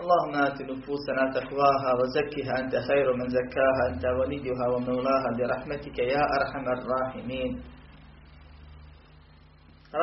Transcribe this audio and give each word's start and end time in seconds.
اللهم 0.00 0.34
آت 0.46 0.58
نفوسنا 0.62 1.22
تقواها 1.36 1.90
وزكها 2.00 2.52
أنت 2.60 2.74
خير 2.88 3.06
من 3.16 3.28
زكاها 3.28 3.82
أنت 3.90 4.04
وليها 4.18 4.64
ومولاها 4.72 5.28
برحمتك 5.38 5.98
يا 5.98 6.22
أرحم 6.36 6.64
الراحمين. 6.76 7.62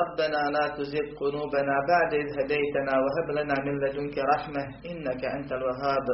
ربنا 0.02 0.41
لا 0.55 0.65
تزغ 0.77 1.05
قلوبنا 1.21 1.75
بعد 1.91 2.12
إذ 2.21 2.27
هديتنا 2.39 2.93
وهب 3.03 3.27
لنا 3.38 3.55
من 3.65 3.75
لدنك 3.84 4.17
رحمة 4.34 4.63
إنك 4.85 5.21
أنت 5.25 5.52
الوهاب. 5.52 6.07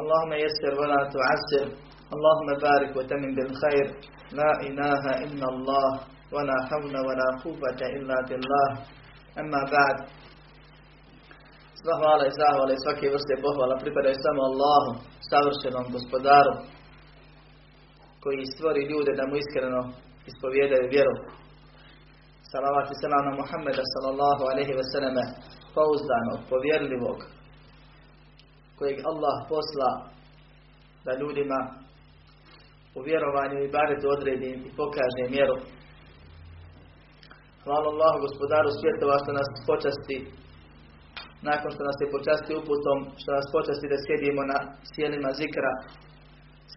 اللهم 0.00 0.32
يسر 0.32 0.72
ولا 0.80 1.00
تعسر 1.14 1.66
اللهم 2.14 2.48
بارك 2.62 2.96
وتمن 2.96 3.34
بالخير. 3.34 3.86
لا 4.32 4.52
إله 4.68 5.02
إلا 5.24 5.46
الله 5.54 5.90
ولا 6.32 6.56
حول 6.68 6.94
ولا 7.08 7.28
قوة 7.44 7.80
إلا 7.96 8.16
بالله. 8.28 8.99
Amma 9.40 9.62
ba'd. 9.74 9.98
Sva 11.80 11.94
hvala 12.00 12.24
i 12.26 12.36
zahvala 12.40 12.72
i 12.74 12.82
svake 12.84 13.06
vrste 13.14 13.34
pohvala 13.44 13.82
pripadaju 13.82 14.16
samo 14.26 14.40
Allahu, 14.50 14.90
savršenom 15.30 15.86
gospodaru, 15.96 16.52
koji 18.22 18.52
stvori 18.54 18.82
ljude 18.90 19.12
da 19.18 19.24
mu 19.26 19.34
iskreno 19.42 19.80
ispovjedaju 20.30 20.92
vjeru. 20.94 21.14
Salavat 22.52 22.86
i 22.90 23.00
selam 23.02 23.24
na 23.28 23.32
Muhammeda 23.40 23.84
sallallahu 23.92 24.42
alaihi 24.50 24.76
ve 24.78 24.84
selleme, 24.92 25.24
pouzdanog, 25.76 26.40
povjerljivog, 26.52 27.18
kojeg 28.78 28.96
Allah 29.10 29.36
posla 29.52 29.90
da 31.06 31.12
ljudima 31.20 31.60
u 32.98 33.00
vjerovanju 33.08 33.58
i 33.62 33.72
baretu 33.76 34.06
odredi 34.16 34.50
i 34.66 34.70
pokaže 34.80 35.24
mjeru 35.36 35.56
Hvala 37.64 37.86
Allahu 37.92 38.18
gospodaru 38.26 38.70
svjetova 38.80 39.16
što 39.22 39.30
nas 39.38 39.48
počasti. 39.70 40.16
Nakon 41.48 41.70
što 41.74 41.82
nas 41.88 41.98
je 42.02 42.12
počasti 42.16 42.52
uputom, 42.60 42.98
što 43.20 43.30
nas 43.38 43.46
počasti 43.56 43.86
da 43.92 43.98
sjedimo 44.04 44.42
na 44.52 44.58
sjelima 44.92 45.30
zikra, 45.40 45.72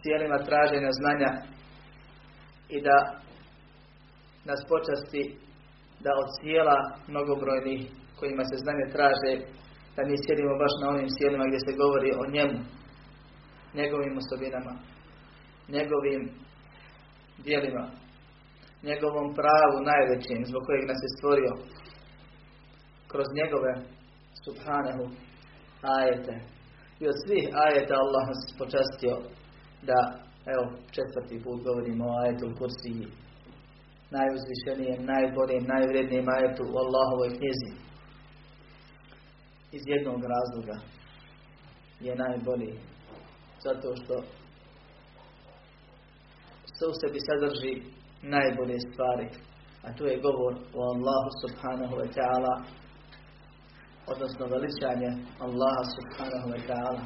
sjelima 0.01 0.37
traženja 0.47 0.91
znanja 0.99 1.31
i 2.75 2.77
da 2.87 2.97
nas 4.49 4.61
počasti 4.73 5.23
da 6.05 6.11
od 6.21 6.29
sjela 6.37 6.77
mnogobrojnih 7.11 7.81
kojima 8.19 8.43
se 8.49 8.55
znanje 8.63 8.85
traže, 8.95 9.33
da 9.95 10.01
mi 10.03 10.23
sjedimo 10.23 10.53
baš 10.63 10.73
na 10.81 10.87
onim 10.93 11.09
sjelima 11.17 11.45
gdje 11.47 11.59
se 11.65 11.79
govori 11.81 12.09
o 12.21 12.23
njemu, 12.35 12.59
njegovim 13.79 14.15
osobinama, 14.21 14.73
njegovim 15.75 16.21
dijelima, 17.45 17.83
njegovom 18.89 19.27
pravu 19.39 19.77
najvećim 19.91 20.39
zbog 20.49 20.63
kojeg 20.67 20.83
nas 20.91 20.99
je 21.05 21.15
stvorio 21.17 21.53
kroz 23.11 23.27
njegove 23.39 23.71
subhanahu 24.45 25.05
ajete. 25.97 26.33
I 27.01 27.03
od 27.11 27.17
svih 27.23 27.45
ajeta 27.65 27.95
Allah 28.03 28.23
nas 28.27 28.41
počastio 28.61 29.15
da, 29.89 29.99
evo, 30.53 30.63
četvrti 30.95 31.43
put 31.43 31.57
govorimo 31.67 32.03
o 32.07 32.17
ajetu 32.21 32.47
kursi 32.59 32.91
najuzvišenijem, 34.17 35.01
najboljem, 35.13 35.63
najvrednijem 35.73 36.27
ajetu 36.37 36.63
u 36.65 36.77
Allahovoj 36.83 37.29
knjizi. 37.37 37.71
Iz 39.77 39.83
jednog 39.93 40.21
razloga 40.33 40.77
je 41.99 42.13
najbolji. 42.25 42.73
Zato 43.65 43.95
što 43.99 44.15
se 46.75 46.83
u 46.91 46.93
sebi 46.99 47.19
sadrži 47.27 47.73
najbolje 48.23 48.77
stvari. 48.79 49.27
A 49.83 49.93
tu 49.97 50.05
je 50.05 50.21
govor 50.25 50.53
o 50.73 50.81
Allahu 50.93 51.29
subhanahu 51.43 51.95
wa 52.01 52.07
ta'ala 52.17 52.53
odnosno 54.07 54.45
veličanje 54.55 55.09
Allaha 55.45 55.83
subhanahu 55.95 56.47
wa 56.53 56.61
ta'ala. 56.67 57.03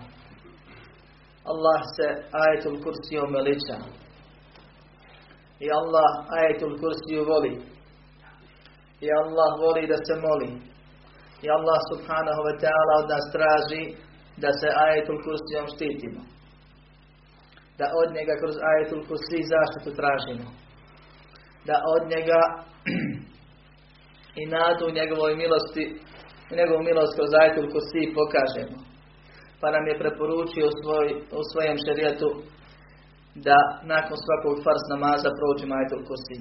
Allah 1.51 1.79
se 1.97 2.07
ajetul 2.43 2.77
kursijom 2.83 3.29
veliča. 3.33 3.77
I 5.59 5.67
Allah 5.79 6.09
ajetul 6.39 6.73
kursiju 6.81 7.21
voli. 7.31 7.53
I 9.05 9.07
Allah 9.21 9.49
voli 9.63 9.87
da 9.87 9.97
se 10.07 10.15
moli. 10.25 10.51
I 11.45 11.47
Allah 11.57 11.79
subhanahu 11.91 12.41
wa 12.47 12.55
ta'ala 12.63 12.93
od 13.01 13.07
nas 13.13 13.25
traži 13.35 13.83
da 14.43 14.49
se 14.59 14.67
ajetul 14.85 15.19
kursijom 15.25 15.65
štitimo. 15.73 16.21
Da 17.77 17.85
od 18.01 18.09
njega 18.17 18.33
kroz 18.41 18.55
ajetul 18.71 19.01
kursi 19.07 19.39
zaštitu 19.53 19.89
tražimo. 19.99 20.47
Da 21.67 21.75
od 21.95 22.03
njega 22.13 22.41
i 24.41 24.43
nadu 24.55 24.83
u 24.87 24.95
njegovoj 24.99 25.33
milosti 25.43 25.83
i 26.49 26.53
njegovu 26.59 26.81
milost 26.89 27.13
kroz 27.17 27.31
ajetul 27.41 27.67
kursi 27.73 28.13
pokažemo. 28.17 28.77
Pa 29.61 29.67
nam 29.75 29.83
je 29.89 29.99
preporučio 30.01 30.65
u, 30.67 30.77
svoj, 30.79 31.07
u 31.39 31.41
svojem 31.51 31.77
šerijetu 31.85 32.29
da 33.47 33.59
nakon 33.93 34.17
svakog 34.25 34.55
fars 34.65 34.83
namaza 34.93 35.29
prođemo 35.39 35.73
ajetul 35.75 36.01
kursi. 36.09 36.37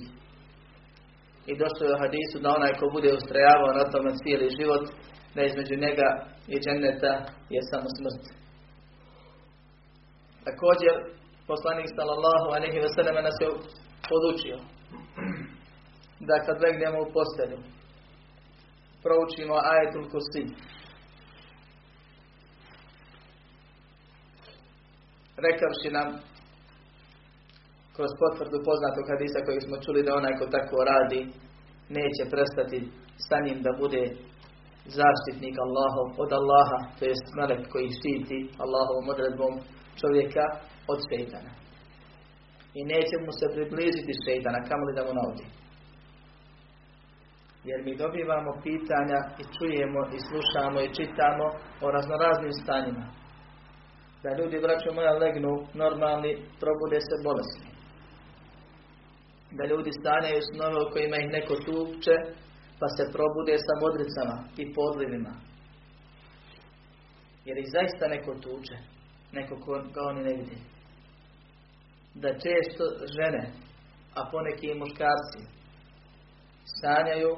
I 1.50 1.52
došlo 1.62 1.82
je 1.84 1.94
u 1.96 2.02
hadisu 2.04 2.36
da 2.42 2.48
onaj 2.58 2.72
ko 2.78 2.84
bude 2.96 3.10
ustrajavao 3.18 3.70
na 3.78 3.84
tome 3.92 4.10
cijeli 4.20 4.56
život, 4.58 4.84
da 5.34 5.40
između 5.42 5.74
njega 5.84 6.08
i 6.52 6.54
dženneta 6.62 7.12
je 7.54 7.60
samo 7.70 7.88
smrt. 7.96 8.22
Također, 10.48 10.94
poslanik 11.50 11.88
sallallahu 11.98 12.46
alaihi 12.56 12.78
ve 12.78 13.22
nas 13.28 13.38
je 13.42 13.48
podučio 14.10 14.56
da 16.28 16.36
kad 16.46 16.56
legnemo 16.64 16.98
u 17.02 17.12
postelju, 17.16 17.58
proučimo 19.04 19.54
ajetul 19.72 20.04
kursi. 20.12 20.42
Rekavši 25.46 25.90
nam 25.98 26.08
kroz 27.96 28.12
potvrdu 28.22 28.58
poznatog 28.68 29.04
hadisa 29.12 29.38
kojeg 29.46 29.62
smo 29.66 29.76
čuli 29.84 30.00
da 30.06 30.16
onaj 30.20 30.34
ko 30.38 30.46
tako 30.56 30.78
radi 30.92 31.20
neće 31.98 32.22
prestati 32.34 32.78
sa 33.26 33.36
njim 33.44 33.58
da 33.66 33.70
bude 33.82 34.02
zaštitnik 34.98 35.56
Allahov 35.66 36.08
od 36.22 36.30
Allaha, 36.40 36.78
to 36.98 37.04
jest 37.12 37.26
melek 37.38 37.62
koji 37.72 37.96
štiti 37.98 38.38
Allahovom 38.64 39.06
odredbom 39.14 39.52
čovjeka 40.00 40.44
od 40.92 40.98
šeitana. 41.08 41.65
I 42.78 42.80
neće 42.92 43.16
mu 43.24 43.32
se 43.38 43.46
približiti 43.54 44.20
šeitana, 44.24 44.66
kamoli 44.68 44.92
da 44.96 45.02
mu 45.06 45.12
naudi. 45.20 45.46
Jer 47.68 47.78
mi 47.86 48.00
dobivamo 48.02 48.52
pitanja 48.66 49.18
i 49.42 49.44
čujemo 49.54 50.00
i 50.16 50.18
slušamo 50.28 50.78
i 50.80 50.92
čitamo 50.96 51.46
o 51.84 51.86
raznoraznim 51.96 52.54
stanjima. 52.62 53.06
Da 54.22 54.30
ljudi, 54.38 54.64
braćo 54.66 54.88
moja, 54.96 55.12
legnu 55.22 55.52
normalni, 55.82 56.32
probude 56.62 56.98
se 57.08 57.16
bolesni. 57.26 57.70
Da 59.58 59.62
ljudi 59.70 59.90
stanjaju 60.00 60.40
snove 60.50 60.78
u 60.82 60.90
kojima 60.92 61.16
ih 61.18 61.28
neko 61.36 61.54
tupče, 61.66 62.14
pa 62.80 62.86
se 62.96 63.12
probude 63.14 63.54
sa 63.66 63.74
modricama 63.82 64.36
i 64.62 64.64
podlivima. 64.76 65.32
Jer 67.46 67.56
ih 67.58 67.68
zaista 67.76 68.04
neko 68.14 68.32
tuče, 68.44 68.76
neko 69.36 69.54
ko 69.64 69.72
ga 69.94 70.00
oni 70.10 70.22
ne 70.28 70.34
vidi. 70.38 70.75
Da 72.22 72.28
često 72.28 72.84
žene, 73.16 73.44
a 74.14 74.28
poneki 74.30 74.66
i 74.66 74.78
muškarci, 74.78 75.40
sanjaju 76.80 77.32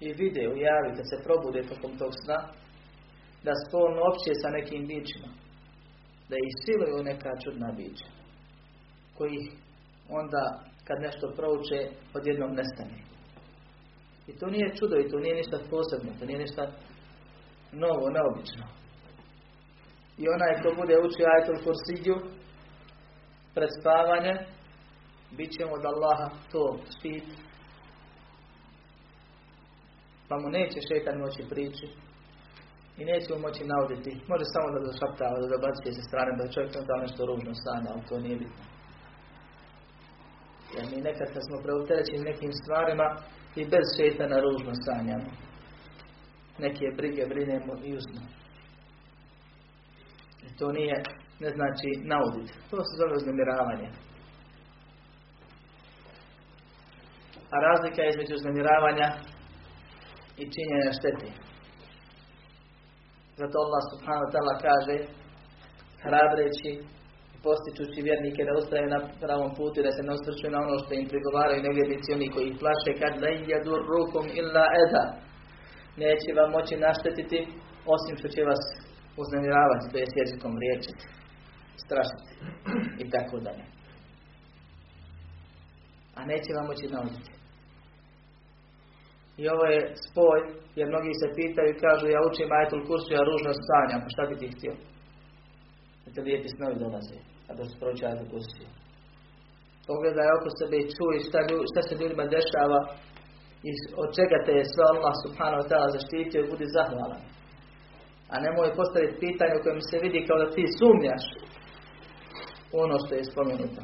i 0.00 0.12
vide 0.12 0.48
u 0.48 0.56
javi 0.66 0.96
kad 0.96 1.04
se 1.10 1.24
probude 1.24 1.62
tokom 1.62 1.98
tog 1.98 2.12
sna, 2.24 2.38
da 3.44 3.52
spolno 3.64 4.00
opće 4.10 4.32
sa 4.42 4.48
nekim 4.56 4.86
bićima, 4.86 5.28
da 6.28 6.36
ih 6.36 6.52
siluju 6.64 7.04
neka 7.10 7.30
čudna 7.44 7.68
bića, 7.76 8.08
koji 9.16 9.38
onda 10.08 10.42
kad 10.86 10.98
nešto 11.00 11.26
prouče 11.36 11.78
odjednom 12.14 12.52
nestane. 12.54 12.98
I 14.26 14.32
to 14.38 14.46
nije 14.46 14.76
čudo 14.78 14.96
i 14.96 15.08
to 15.10 15.18
nije 15.18 15.34
ništa 15.34 15.58
posebno, 15.70 16.10
to 16.18 16.24
nije 16.26 16.38
ništa 16.38 16.64
novo, 17.72 18.04
neobično. 18.16 18.66
I 20.22 20.24
onaj 20.34 20.52
ko 20.62 20.68
bude 20.80 20.94
učio 21.06 21.26
ajetul 21.32 21.58
kursiju 21.64 22.16
pred 23.54 23.68
spavanje, 23.80 24.34
bit 25.36 25.50
će 25.52 25.64
od 25.64 25.84
Allaha 25.84 26.28
to 26.52 26.78
štit 26.98 27.24
pa 30.28 30.34
mu 30.38 30.48
neće 30.50 30.78
šetan 30.88 31.18
moći 31.18 31.42
prići 31.50 31.86
I 32.98 33.04
neće 33.04 33.28
mu 33.34 33.40
moći 33.46 33.62
nauditi. 33.72 34.12
Može 34.30 34.44
samo 34.54 34.68
da 34.74 34.88
zašaptava, 34.90 35.36
da 35.42 35.52
zabacuje 35.54 35.92
se 35.96 36.02
strane, 36.08 36.30
da 36.38 36.52
čovjek 36.54 36.72
da 36.88 37.04
nešto 37.04 37.20
ružno 37.30 37.52
sanja, 37.64 37.88
ali 37.92 38.06
to 38.08 38.16
nije 38.24 38.36
bitno. 38.42 38.64
Jer 40.74 40.84
mi 40.90 41.06
nekad 41.08 41.28
kad 41.34 41.42
smo 41.46 41.56
preopterećeni 41.64 42.28
nekim 42.30 42.52
stvarima 42.60 43.08
i 43.60 43.62
bez 43.72 43.86
šetana 43.96 44.36
ružno 44.46 44.72
sanjamo. 44.84 45.30
Neke 46.64 46.86
brige 46.98 47.22
brinemo 47.32 47.72
i 47.84 47.88
uzmo. 47.98 48.22
I 50.46 50.48
to 50.58 50.72
nije, 50.72 50.96
ne 51.40 51.50
znači 51.56 51.88
naudit. 52.12 52.48
To 52.70 52.76
se 52.88 52.94
zove 53.00 53.14
uznemiravanje. 53.20 53.88
A 57.54 57.56
razlika 57.68 58.00
je 58.02 58.10
između 58.10 58.34
uznemiravanja 58.34 59.08
i 60.42 60.44
činjenja 60.54 60.92
šteti. 60.98 61.30
Zato 63.40 63.56
Allah 63.64 63.82
subhanahu 63.92 64.24
wa 64.26 64.32
ta'ala 64.34 64.54
kaže 64.68 64.96
hrabreći 66.04 66.70
i 67.34 67.38
postičući 67.46 68.06
vjernike 68.08 68.40
da 68.44 68.58
ostaju 68.60 68.86
na 68.94 69.00
pravom 69.22 69.50
putu 69.58 69.78
da 69.86 69.90
se 69.92 70.02
ne 70.06 70.12
osvrćuju 70.16 70.50
na 70.52 70.60
ono 70.64 70.76
što 70.82 70.92
im 70.94 71.06
prigovaraju 71.12 71.66
nevjernici 71.68 72.08
oni 72.16 72.28
koji 72.34 72.46
ih 72.48 72.56
plaše 72.62 72.90
kad 73.00 73.12
la 73.22 73.30
jadur 73.52 73.80
rukom 73.92 74.26
illa 74.40 74.66
eda 74.84 75.04
neće 76.04 76.28
vam 76.38 76.50
moći 76.56 76.74
naštetiti 76.86 77.38
osim 77.94 78.14
što 78.18 78.28
će 78.34 78.42
vas 78.50 78.62
uznemiravati, 79.22 79.88
to 79.90 79.96
je 79.98 80.06
jezikom 80.22 80.52
riječiti, 80.62 81.04
strašiti 81.84 82.32
i 83.02 83.10
tako 83.10 83.36
dalje. 83.46 83.64
A 86.18 86.20
neće 86.30 86.50
vam 86.56 86.66
moći 86.70 86.86
nauditi. 86.94 87.32
I 89.40 89.44
ovo 89.54 89.64
je 89.74 89.80
spoj, 90.06 90.38
jer 90.78 90.86
mnogi 90.88 91.12
se 91.20 91.36
pitaju 91.40 91.68
i 91.70 91.80
kažu 91.84 92.06
ja 92.08 92.20
učim 92.28 92.48
ajetul 92.52 92.82
kursu, 92.88 93.08
ja 93.12 93.22
ružno 93.30 93.50
sanjam, 93.68 94.00
pa 94.04 94.08
šta 94.14 94.22
bi 94.28 94.34
ti 94.40 94.52
htio? 94.54 94.74
Da 96.02 96.08
te 96.12 96.20
lijepi 96.26 96.48
snovi 96.54 96.76
dolaze, 96.84 97.18
a 97.48 97.50
da 97.58 97.62
se 97.64 97.74
prouči 97.80 98.02
ajetul 98.04 98.28
kursu. 98.32 98.64
Pogledaj 99.88 100.28
oko 100.36 100.48
sebe 100.58 100.76
i 100.80 100.90
čuj 100.96 101.14
šta, 101.26 101.38
šta 101.70 101.80
se 101.86 101.92
ljudima 102.00 102.24
dešava 102.36 102.80
i 103.68 103.70
od 104.02 104.08
čega 104.18 104.38
te 104.46 104.52
je 104.58 104.70
sve 104.72 104.84
Allah 104.92 105.14
subhanahu 105.24 105.60
wa 105.62 105.68
ta'ala 105.70 105.88
zaštitio 105.96 106.40
i 106.40 106.50
budi 106.50 106.66
zahvalan. 106.76 107.22
A 108.32 108.34
nemoj 108.44 108.76
postaviti 108.80 109.20
pitanje 109.24 109.54
u 109.56 109.62
kojem 109.64 109.80
se 109.90 109.96
vidi 110.04 110.20
kao 110.28 110.38
da 110.42 110.48
ti 110.54 110.64
sumnjaš 110.78 111.24
ono 112.72 112.96
što 113.06 113.14
je 113.14 113.24
spomenuto. 113.24 113.82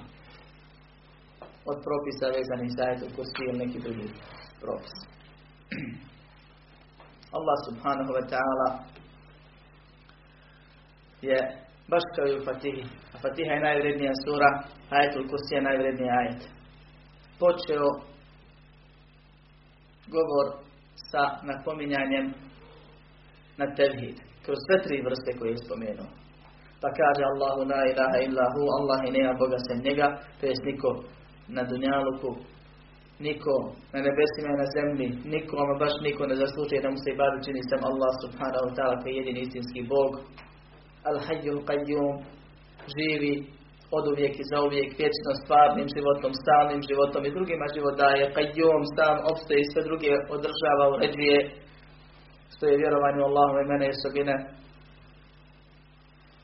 Od 1.71 1.79
propisa 1.87 2.27
vezanih 2.37 2.71
za 2.77 2.83
ajetul 2.85 3.09
kursu 3.17 3.41
ili 3.49 3.59
neki 3.59 3.79
drugi 3.79 4.09
propis. 4.61 4.97
Allah 7.37 7.57
subhanahu 7.69 8.13
wa 8.19 8.25
ta'ala 8.33 8.69
je 11.23 11.39
baš 11.89 12.05
kao 12.17 12.27
i 12.29 12.39
u 12.39 12.45
Fatihi. 12.45 12.85
A 13.15 13.17
Fatiha 13.25 13.53
je 13.55 13.67
najvrednija 13.69 14.13
sura, 14.25 14.51
ajetul 14.91 15.29
kursi 15.31 15.55
je 15.55 15.63
najvredniji 15.69 16.11
ajet. 16.21 16.43
Počeo 17.39 17.89
govor 20.17 20.47
sa 21.11 21.23
napominjanjem 21.43 22.35
na 23.57 23.67
tevhid. 23.75 24.17
Kroz 24.45 24.59
sve 24.67 24.83
tri 24.83 24.97
vrste 25.07 25.39
koje 25.39 25.51
je 25.51 25.65
spomenuo. 25.65 26.24
Pa 26.85 26.91
kaže 27.01 27.23
Allahu 27.33 27.61
la 27.73 27.81
ilaha 27.93 28.19
illa 28.27 28.45
hu, 28.55 28.63
Allah 28.79 28.99
i 29.09 29.11
nema 29.17 29.33
Boga 29.41 29.59
sem 29.67 29.79
njega, 29.87 30.07
to 30.39 30.43
jest 30.51 30.65
niko 30.69 30.91
na 31.57 31.63
dunjaluku, 31.71 32.31
niko 33.27 33.55
na 33.93 33.99
nebesima 34.07 34.49
i 34.53 34.61
na 34.63 34.69
zemlji, 34.77 35.07
niko, 35.33 35.55
ama 35.63 35.75
baš 35.83 35.95
niko 36.07 36.23
ne 36.31 36.37
zaslučuje 36.43 36.81
da 36.85 36.89
mu 36.91 36.99
se 37.03 37.09
ibadu 37.11 37.37
čini 37.45 37.63
sam 37.71 37.81
Allah 37.91 38.13
subhanahu 38.23 38.65
wa 38.67 38.75
ta'ala 38.77 38.95
koji 39.01 39.13
je 39.13 39.19
jedini 39.21 39.41
istinski 39.43 39.81
Bog. 39.93 40.11
Al-Hayyul 41.11 41.61
Qayyum, 41.69 42.13
živi 42.95 43.35
od 43.97 44.05
uvijek 44.13 44.35
i 44.39 44.49
za 44.51 44.59
uvijek, 44.67 44.91
vječno 45.01 45.31
stvarnim 45.43 45.89
životom, 45.97 46.33
stalnim 46.43 46.81
životom 46.91 47.23
i 47.25 47.35
drugima 47.37 47.67
život 47.77 47.95
daje, 48.05 48.33
Qayyum, 48.37 48.83
sam 48.97 49.17
opstoji 49.33 49.61
i 49.63 49.71
sve 49.71 49.81
druge 49.89 50.11
održava, 50.37 50.85
uređuje, 50.95 51.39
što 52.53 52.63
je 52.67 52.81
vjerovanje 52.83 53.21
u 53.21 53.29
Allahu 53.31 53.55
imene 53.65 53.85
i 53.87 53.95
osobine, 53.97 54.37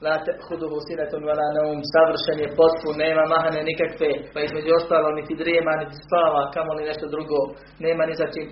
La 0.06 0.14
ta'khuduhu 0.26 0.76
sinatun 0.88 1.23
wala 1.29 1.47
naum, 1.56 1.79
savršen 1.94 2.38
je 2.44 2.49
potpun, 2.58 2.94
nema 3.05 3.25
mahane 3.32 3.61
nikakve, 3.70 4.11
pa 4.32 4.38
između 4.41 4.70
ostalo 4.81 5.08
niti 5.19 5.35
drijema, 5.43 5.73
niti 5.81 5.97
spava, 6.05 6.43
kamo 6.55 6.70
li 6.75 6.88
nešto 6.91 7.06
drugo, 7.14 7.38
nema 7.87 8.02
ni 8.06 8.14
za 8.20 8.26
čim 8.35 8.47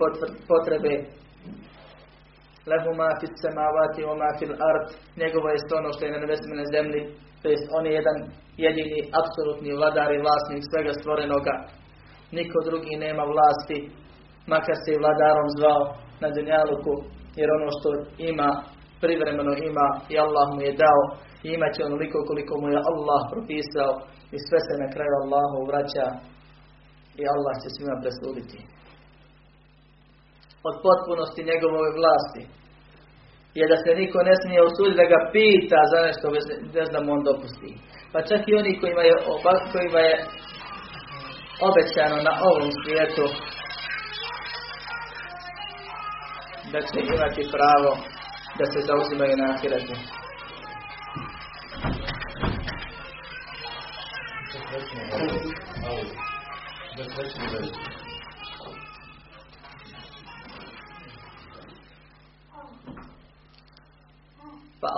potrebe. 0.51 0.93
Lehu 2.71 2.91
ma 3.01 3.09
fit 3.21 3.35
samavati 3.45 4.01
wa 4.09 4.15
ma 4.23 4.31
fil 4.39 4.55
ard, 4.71 4.87
njegovo 5.23 5.47
je 5.49 5.59
ono 5.81 5.91
što 5.95 6.03
je 6.05 6.15
na 6.15 6.23
nebesima 6.23 6.55
na 6.63 6.67
zemlji, 6.75 7.01
to 7.41 7.47
jest 7.53 7.67
on 7.77 7.85
je 7.87 7.93
jedan 7.99 8.19
jedini, 8.65 8.99
apsolutni 9.21 9.77
vladar 9.79 10.11
i 10.13 10.23
vlasnik 10.25 10.63
svega 10.71 10.93
stvorenoga. 11.01 11.55
Niko 12.37 12.59
drugi 12.69 12.93
nema 13.07 13.25
vlasti, 13.33 13.79
makar 14.53 14.77
se 14.83 14.91
i 14.93 15.01
vladarom 15.03 15.49
zvao 15.57 15.83
na 16.23 16.29
dunjaluku, 16.37 16.95
jer 17.39 17.49
ono 17.59 17.69
što 17.77 17.89
ima, 18.31 18.51
privremeno 19.03 19.53
ima 19.71 19.89
i 20.13 20.15
Allah 20.25 20.47
mu 20.55 20.61
je 20.67 20.73
dao 20.85 21.03
i 21.45 21.49
imat 21.57 21.73
će 21.77 21.83
onoliko 21.89 22.19
koliko 22.29 22.53
mu 22.61 22.67
je 22.69 22.87
Allah 22.93 23.21
propisao 23.33 23.91
i 24.35 24.37
sve 24.47 24.59
se 24.67 24.75
na 24.83 24.89
kraju 24.95 25.13
Allahu 25.23 25.59
vraća 25.69 26.07
i 27.21 27.23
Allah 27.35 27.55
će 27.63 27.69
svima 27.75 27.97
presuditi. 28.03 28.59
Od 30.69 30.75
potpunosti 30.87 31.49
njegove 31.51 31.89
vlasti 31.99 32.43
je 33.59 33.65
da 33.73 33.77
se 33.85 33.91
niko 34.01 34.19
ne 34.29 34.35
smije 34.43 34.61
usuditi 34.69 35.01
da 35.03 35.13
ga 35.15 35.21
pita 35.35 35.81
za 35.93 35.99
nešto 36.07 36.27
bez 36.75 36.87
da 36.95 36.99
mu 37.01 37.11
on 37.17 37.23
dopusti. 37.31 37.71
Pa 38.13 38.19
čak 38.29 38.41
i 38.47 38.57
oni 38.61 38.81
kojima 38.81 39.03
je, 39.09 39.15
kojima 39.73 40.01
je 40.09 40.15
obećano 41.69 42.17
na 42.29 42.33
ovom 42.51 42.71
svijetu 42.81 43.27
da 46.73 46.79
će 46.89 46.99
imati 47.15 47.43
pravo 47.57 47.91
da 48.59 48.65
se 48.73 48.79
zauzimaju 48.89 49.35
na 49.37 49.47
ahiretu. 49.55 49.95
Pa 56.99 57.05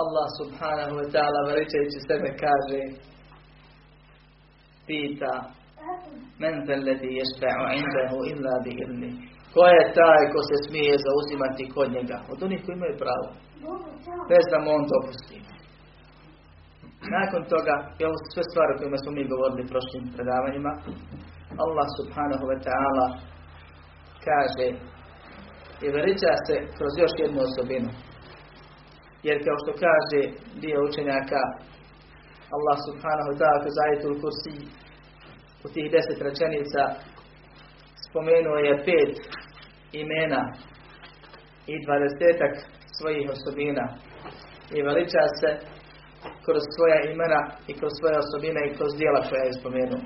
Allah 0.03 0.27
subhanahu 0.41 0.93
wa 0.97 1.07
ta'ala 1.13 1.39
veličajući 1.49 1.99
sebe 2.07 2.29
kaže 2.43 2.81
pita 4.87 5.33
men 6.41 6.55
zelleti 6.65 7.09
ješfa'u 7.19 7.65
indahu 7.81 8.17
illa 8.31 8.53
bi 8.63 8.71
ilmi? 8.83 9.11
Ko 9.53 9.61
je 9.75 9.93
taj 9.99 10.23
ko 10.33 10.39
se 10.49 10.57
smije 10.65 10.93
zauzimati 11.05 11.63
kod 11.75 11.87
njega? 11.97 12.17
Od 12.31 12.43
onih 12.45 12.59
koji 12.65 12.75
imaju 12.75 12.95
pravo. 13.03 13.27
Bez 14.29 14.43
da 14.51 14.57
mu 14.63 14.69
on 14.77 14.83
dopusti. 14.93 15.37
Nakon 17.17 17.41
toga 17.53 17.75
i 17.99 18.01
ovo 18.07 18.17
sve 18.33 18.43
stvari 18.49 18.71
o 18.73 18.77
kojima 18.79 18.97
smo 19.01 19.11
mi 19.11 19.31
govorili 19.33 19.69
prošlim 19.71 20.03
predavanjima 20.15 20.71
Allah 21.63 21.87
subhanahu 21.99 22.45
wa 22.51 22.57
ta'ala 22.67 23.07
kaže 24.27 24.67
i 25.85 25.87
veliča 25.95 26.33
se 26.47 26.55
kroz 26.77 26.93
još 27.03 27.13
jednu 27.23 27.39
osobinu 27.47 27.89
jer 29.23 29.37
kao 29.45 29.57
što 29.61 29.71
kaže 29.85 30.21
dio 30.63 30.85
učenjaka 30.89 31.41
Allah 32.55 32.77
subhanahu 32.87 33.29
wa 33.31 33.37
ta'ala 33.39 33.59
kroz 33.63 33.75
ajetul 33.85 34.15
kursi 34.21 34.55
u 35.65 35.67
tih 35.73 35.87
deset 35.95 36.19
rečenica 36.27 36.83
spomenuo 38.05 38.57
je 38.67 38.83
pet 38.87 39.15
imena 40.03 40.43
i 41.71 41.73
dvadesetak 41.85 42.53
svojih 42.97 43.25
osobina 43.35 43.85
i 44.75 44.81
veliča 44.87 45.23
se 45.39 45.49
kroz 46.45 46.63
svoja 46.75 46.99
imena 47.13 47.41
i 47.71 47.73
kroz 47.79 47.91
svoje 47.99 48.15
osobine 48.23 48.61
i 48.65 48.75
kroz 48.77 48.91
dijela 48.99 49.21
koja 49.29 49.43
je 49.45 49.57
spomenuo 49.59 50.01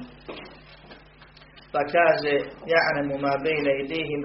pa 1.76 1.84
kaže 1.92 2.34
ja'lamu 2.72 3.16
ma 3.20 3.34
bayna 3.44 3.72
idihim 3.84 4.22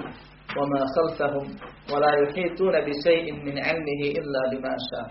wa 0.56 0.64
ma 0.72 0.80
khalfahum 0.94 1.46
wa 1.90 1.98
la 1.98 2.10
yuhituna 2.22 2.78
bi 2.86 2.92
shay'in 3.04 3.36
min 3.46 3.56
'ilmihi 3.58 4.06
illa 4.18 4.42
bima 4.50 4.74
sha. 4.88 5.02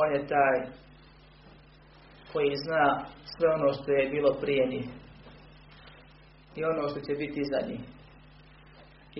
On 0.00 0.08
je 0.14 0.20
taj 0.32 0.56
koji 2.32 2.56
zna 2.64 2.84
sve 3.32 3.48
ono 3.56 3.72
što 3.72 3.92
je 3.92 4.08
bilo 4.08 4.30
prije 4.40 4.66
njih 4.66 4.86
i 6.56 6.64
ono 6.64 6.88
što 6.88 7.00
će 7.00 7.12
biti 7.14 7.40
iza 7.40 7.60
njih. 7.68 7.80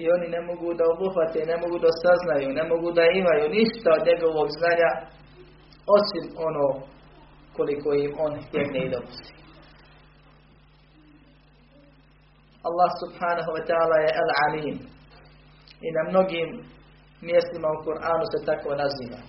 I 0.01 0.11
oni 0.15 0.27
ne 0.29 0.41
mogu 0.41 0.75
da 0.79 0.85
obuhvate, 0.95 1.41
ne 1.53 1.57
mogu 1.63 1.79
da 1.79 1.91
saznaju, 2.05 2.49
ne 2.59 2.65
mogu 2.73 2.89
da 2.93 3.03
imaju 3.21 3.45
ništa 3.59 3.89
od 3.99 4.07
njegovog 4.09 4.49
znanja 4.59 4.91
osim 5.97 6.25
ono 6.49 6.67
koliko 7.57 7.89
im 7.95 8.13
on 8.19 8.33
htjevne 8.47 8.79
i 8.85 8.91
dopusti. 8.91 9.39
Allah 12.67 12.91
subhanahu 13.03 13.51
wa 13.57 13.63
ta'ala 13.69 13.97
je 14.05 14.11
al-alim 14.23 14.77
i 15.87 15.89
na 15.97 16.03
mnogim 16.11 16.49
mjestima 17.21 17.69
u 17.71 17.83
Kur'anu 17.85 18.25
se 18.33 18.47
tako 18.47 18.71
naziva. 18.83 19.21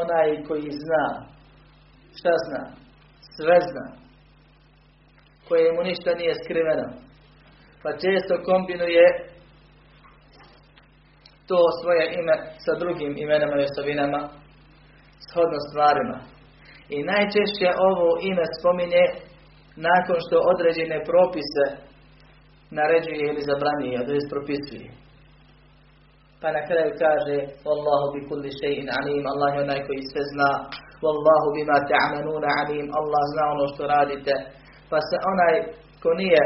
Onaj 0.00 0.44
koji 0.48 0.70
zna, 0.82 1.06
šta 2.18 2.32
zna? 2.46 2.62
Sve 3.36 3.56
zna. 3.70 3.86
Kojemu 5.48 5.82
ništa 5.82 6.10
nije 6.14 6.34
skriveno. 6.34 6.88
Pa 7.82 7.90
često 7.92 8.34
kombinuje 8.44 9.06
to 11.48 11.58
svoje 11.80 12.04
ime 12.20 12.36
sa 12.64 12.72
drugim 12.82 13.12
imenama 13.24 13.56
i 13.60 13.68
osobinama, 13.70 14.20
shodno 15.28 15.58
stvarima. 15.68 16.18
I 16.96 16.96
najčešće 17.12 17.68
ovo 17.88 18.06
ime 18.30 18.44
spominje 18.58 19.04
nakon 19.76 20.18
što 20.24 20.36
određene 20.52 20.98
propise 21.10 21.66
naređuje 22.78 23.22
ili 23.30 23.42
zabranjuje, 23.50 23.98
to 24.06 24.12
propisuje. 24.32 24.88
Pa 26.40 26.48
na 26.56 26.62
kraju 26.68 26.90
kaže 27.04 27.36
Wallahu 27.66 28.06
bi 28.14 28.20
kulli 28.28 28.50
shay'in 28.58 28.88
alim, 28.98 29.24
Allah 29.32 29.50
je 29.52 29.62
onaj 29.66 29.80
koji 29.86 30.02
sve 30.10 30.22
zna. 30.32 30.52
Wallahu 31.04 31.48
bima 31.56 31.78
ta'maluna 31.90 32.50
alim, 32.62 32.86
Allah 32.98 33.22
zna 33.32 33.44
ono 33.54 33.64
što 33.72 33.82
radite. 33.94 34.34
Pa 34.90 34.98
se 35.08 35.16
onaj 35.32 35.54
ko 36.02 36.10
nije 36.22 36.42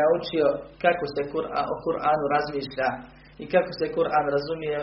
naučio 0.00 0.46
kako 0.84 1.04
se 1.14 1.22
Kur'an, 1.32 1.66
o 1.74 1.76
Kur'anu 1.84 2.24
razmišlja 2.34 2.88
i 3.42 3.44
kako 3.54 3.72
se 3.78 3.94
Kur'an 3.96 4.26
razumije, 4.36 4.78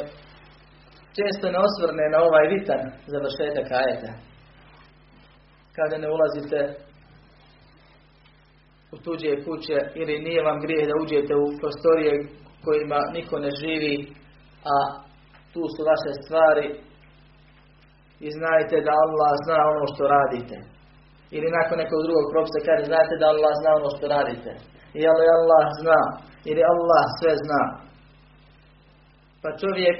često 1.18 1.46
ne 1.54 1.60
osvrne 1.68 2.06
na 2.14 2.20
ovaj 2.28 2.46
vitan 2.56 2.82
završetak 3.14 3.68
ajeta. 3.82 4.12
Kada 5.78 5.96
ne 6.04 6.08
ulazite 6.16 6.60
u 8.96 8.98
tuđe 9.06 9.32
kuće 9.46 9.78
ili 10.02 10.24
nije 10.28 10.42
vam 10.48 10.58
grijeh 10.66 10.86
da 10.90 11.00
uđete 11.04 11.34
u 11.36 11.46
prostorije 11.62 12.14
kojima 12.66 13.00
niko 13.18 13.36
ne 13.46 13.52
živi, 13.62 13.96
a 14.74 14.76
tu 15.54 15.62
su 15.74 15.82
vaše 15.92 16.12
stvari 16.22 16.68
i 18.26 18.28
znajte 18.38 18.76
da 18.88 18.94
Allah 19.06 19.32
zna 19.46 19.60
ono 19.74 19.86
što 19.94 20.04
radite. 20.16 20.58
Ili 21.36 21.48
nakon 21.58 21.76
nekog 21.84 22.00
drugog 22.06 22.26
propisa 22.34 22.60
kaže 22.68 22.84
znajte 22.92 23.16
da 23.22 23.26
Allah 23.34 23.54
zna 23.62 23.72
ono 23.80 23.90
što 23.96 24.06
radite. 24.16 24.52
I 25.00 25.02
ali 25.12 25.26
Allah 25.38 25.66
zna, 25.82 26.02
ili 26.50 26.62
Allah 26.74 27.04
sve 27.20 27.34
zna. 27.44 27.64
Pa 29.42 29.50
čovjek 29.62 30.00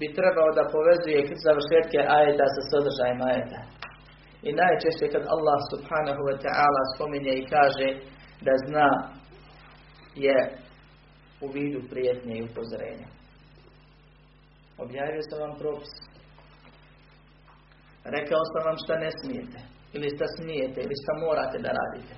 bi 0.00 0.06
trebao 0.18 0.50
da 0.58 0.70
povezuje 0.74 1.20
završetke 1.46 1.98
ajeta 2.18 2.46
sa 2.54 2.60
sadržajem 2.70 3.20
ajeta. 3.30 3.60
I 4.48 4.50
najčešće 4.60 5.06
kad 5.14 5.24
Allah 5.34 5.58
subhanahu 5.72 6.22
wa 6.28 6.36
ta'ala 6.44 6.82
spominje 6.94 7.32
i 7.36 7.48
kaže 7.54 7.88
da 8.46 8.54
zna 8.66 8.88
je 10.26 10.38
u 11.44 11.46
vidu 11.56 11.80
prijetnje 11.90 12.34
i 12.36 12.46
upozorenja. 12.48 13.08
Objavio 14.84 15.22
sam 15.28 15.38
vam 15.44 15.54
propis. 15.62 15.94
Rekao 18.16 18.42
sam 18.52 18.62
vam 18.68 18.78
šta 18.84 18.94
ne 19.04 19.10
smijete. 19.20 19.58
Ili 19.94 20.08
šta 20.14 20.26
smijete. 20.36 20.78
Ili 20.82 20.96
šta 21.02 21.12
morate 21.24 21.58
da 21.64 21.70
radite. 21.80 22.14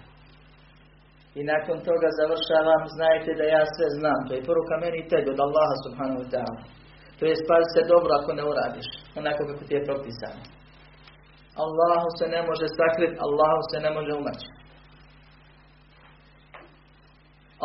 I 1.38 1.40
nakon 1.52 1.76
toga 1.88 2.08
završavam, 2.20 2.82
znajte 2.96 3.30
da 3.40 3.44
ja 3.54 3.62
sve 3.74 3.88
znam. 3.98 4.20
To 4.26 4.32
je 4.34 4.46
poruka 4.48 4.74
meni 4.84 4.96
i 5.00 5.08
tebi 5.10 5.28
od 5.34 5.40
Allaha 5.46 5.76
subhanahu 5.84 6.20
wa 6.22 6.28
ta'ala. 6.34 6.60
To 7.18 7.22
je 7.30 7.42
spazi 7.44 7.68
se 7.74 7.90
dobro 7.92 8.10
ako 8.18 8.30
ne 8.38 8.44
uradiš. 8.52 8.88
Onako 9.20 9.40
kako 9.48 9.62
ti 9.66 9.74
je 9.76 9.86
propisano. 9.88 10.42
Allahu 11.64 12.06
se 12.18 12.26
ne 12.34 12.40
može 12.48 12.66
sakriti, 12.78 13.20
Allahu 13.26 13.60
se 13.70 13.78
ne 13.84 13.90
može 13.96 14.12
umaći. 14.20 14.48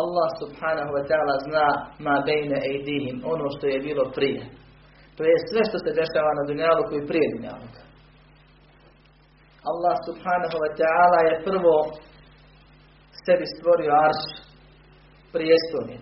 Allah 0.02 0.30
subhanahu 0.42 0.92
wa 0.98 1.04
ta'ala 1.10 1.36
zna 1.48 1.68
ma 2.06 2.16
bejne 2.28 2.58
ejdihim, 2.72 3.18
ono 3.34 3.46
što 3.56 3.66
je 3.68 3.80
bilo 3.88 4.04
prije. 4.18 4.42
To 5.16 5.22
je 5.30 5.36
sve 5.50 5.62
što 5.70 5.78
se 5.84 5.98
dešava 6.00 6.32
na 6.38 6.44
dunjalu 6.50 6.82
koji 6.90 7.10
prije 7.10 7.28
dunjaluka. 7.34 7.82
Allah 9.72 9.96
subhanahu 10.08 10.58
wa 10.64 10.72
ta'ala 10.80 11.20
je 11.28 11.42
prvo 11.50 11.76
sebi 13.26 13.46
stvorio 13.56 13.92
arš 14.08 14.24
prijestolje. 15.34 15.98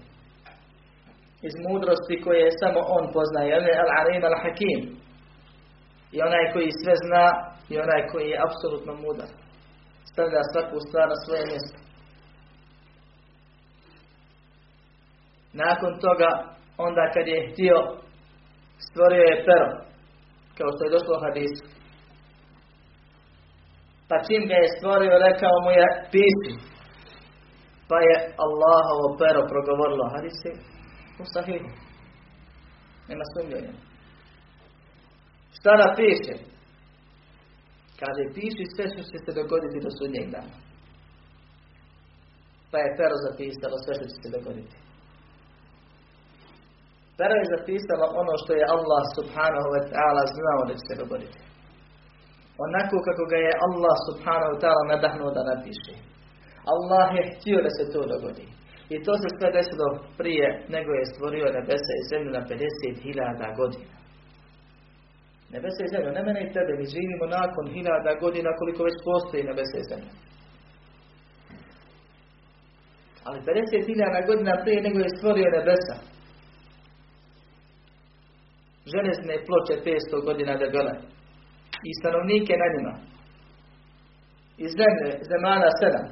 Iz 1.48 1.54
mudrosti 1.68 2.22
koje 2.24 2.40
je 2.44 2.60
samo 2.64 2.80
on 2.98 3.04
poznaje. 3.16 3.58
On 3.60 3.66
je 3.70 3.82
al-alim 3.84 4.24
al-hakim. 4.32 4.80
I 6.16 6.18
onaj 6.28 6.46
koji 6.54 6.70
sve 6.82 6.94
zna 7.06 7.26
i 7.72 7.80
onaj 7.84 8.02
koji 8.12 8.28
je 8.30 8.44
apsolutno 8.48 8.94
mudar. 9.04 9.30
Stavlja 10.12 10.42
svaku 10.52 10.78
stvar 10.88 11.08
na 11.10 11.18
svoje 11.24 11.44
mjesto. 11.52 11.80
Nakon 15.64 15.94
toga, 16.06 16.30
onda 16.78 17.04
kad 17.14 17.26
je 17.28 17.48
htio, 17.50 17.78
stvorio 18.88 19.24
je 19.32 19.44
pero, 19.48 19.70
kao 20.58 20.70
što 20.74 20.82
je 20.84 20.94
došlo 20.96 21.14
u 21.16 21.24
hadisu. 21.26 21.66
Pa 24.10 24.16
čim 24.28 24.42
ga 24.50 24.56
je 24.60 24.74
stvorio, 24.78 25.24
rekao 25.28 25.56
mu 25.64 25.72
je, 25.80 25.86
pisi. 26.14 26.54
Pa 27.90 27.98
je 28.08 28.16
Allahovo 28.46 29.06
pero 29.22 29.42
progovorilo. 29.52 30.12
Hadisi 30.16 30.52
u 31.22 31.26
sahihu. 31.34 31.70
Nema 33.08 33.26
sumnjenja. 33.34 33.74
Šta 35.58 35.72
da 35.82 35.94
piše? 35.98 36.51
Kaže, 38.02 38.34
piši 38.36 38.66
sve 38.74 38.86
što 38.92 39.02
će 39.10 39.18
se 39.26 39.32
dogoditi 39.40 39.84
do 39.86 39.92
sudnjeg 39.98 40.28
dana. 40.36 40.56
Pa 42.72 42.78
je 42.84 42.96
pero 43.00 43.16
zapisalo 43.28 43.76
sve 43.84 43.94
što 43.98 44.06
će 44.12 44.18
se 44.22 44.30
dogoditi. 44.38 44.78
Pero 47.18 47.34
je 47.38 47.52
zapisalo 47.56 48.06
ono 48.22 48.34
što 48.42 48.52
je 48.60 48.72
Allah 48.76 49.04
subhanahu 49.18 49.70
wa 49.76 49.82
ta'ala 49.92 50.24
znao 50.36 50.62
da 50.68 50.74
će 50.78 50.84
se 50.88 50.96
dogoditi. 51.04 51.40
Onako 52.66 52.96
kako 53.08 53.24
ga 53.32 53.38
je 53.46 53.60
Allah 53.68 53.96
subhanahu 54.08 54.52
wa 54.54 54.60
ta'ala 54.64 54.84
nadahnuo 54.94 55.32
da 55.38 55.50
napiše. 55.52 55.96
Allah 56.74 57.08
je 57.18 57.24
htio 57.34 57.60
da 57.66 57.72
se 57.78 57.84
to 57.94 58.02
dogodi. 58.14 58.48
I 58.94 58.96
to 59.06 59.14
se 59.22 59.28
sve 59.38 59.48
desilo 59.58 59.88
prije 60.20 60.48
nego 60.76 60.90
je 60.94 61.10
stvorio 61.12 61.56
nebesa 61.58 61.94
i 61.98 62.08
zemlju 62.12 62.32
na 62.38 62.42
50.000 62.52 63.58
godina. 63.60 64.01
Nebesa 65.54 65.82
i 65.84 65.92
zemlju, 65.94 66.12
ne 66.12 66.24
mene 66.24 66.40
i 66.44 66.54
tebe, 66.56 66.72
mi 66.80 66.86
živimo 66.96 67.26
nakon 67.38 67.66
hiljada 67.74 68.12
godina 68.24 68.50
koliko 68.60 68.84
već 68.84 68.98
postoji 69.10 69.44
nebesa 69.50 69.78
i 69.80 69.90
zemlja. 69.92 70.14
Ali 73.28 73.40
50.000 73.42 74.28
godina 74.30 74.54
prije 74.64 74.82
nego 74.82 75.00
je 75.00 75.16
stvorio 75.18 75.56
nebesa. 75.58 75.96
Železne 78.94 79.36
ploče 79.48 79.76
500 79.86 80.26
godina 80.28 80.54
debele. 80.64 80.94
I 81.90 81.92
stanovnike 82.00 82.54
na 82.62 82.68
njima. 82.74 82.94
I 84.64 84.66
zemlje, 84.80 85.12
zemana 85.32 85.70
sedam. 85.80 86.08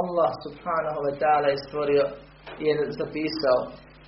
Allah 0.00 0.30
subhanahu 0.44 1.00
wa 1.06 1.12
ta'ala 1.20 1.48
je 1.50 1.62
stvorio 1.66 2.04
i 2.60 2.64
je 2.68 2.74
zapisao 3.00 3.58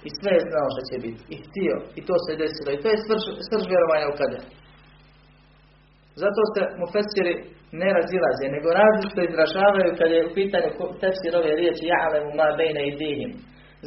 i 0.06 0.08
sve 0.18 0.30
je 0.36 0.46
znao 0.48 0.68
što 0.72 0.82
će 0.88 0.96
biti. 1.06 1.22
I 1.34 1.36
htio. 1.44 1.74
I 1.98 2.00
to 2.08 2.14
se 2.24 2.40
desilo. 2.42 2.70
I 2.72 2.80
to 2.82 2.88
je 2.92 2.98
srž, 3.06 3.24
srž 3.48 3.64
vjerovanja 3.72 4.06
u 4.08 4.18
kader. 4.20 4.44
Zato 6.22 6.40
se 6.52 6.62
mu 6.78 6.86
fesiri 6.94 7.34
ne 7.80 7.88
razilaze, 7.98 8.46
nego 8.56 8.68
različito 8.80 9.20
izražavaju 9.22 9.90
kad 9.98 10.08
je 10.14 10.26
u 10.28 10.34
pitanju 10.38 10.70
tefsir 11.00 11.32
ove 11.40 11.52
riječi 11.60 11.90
ja'lemu 11.94 12.30
ma 12.38 12.48
bejne 12.60 12.82
i 12.86 12.96
dihim. 13.00 13.32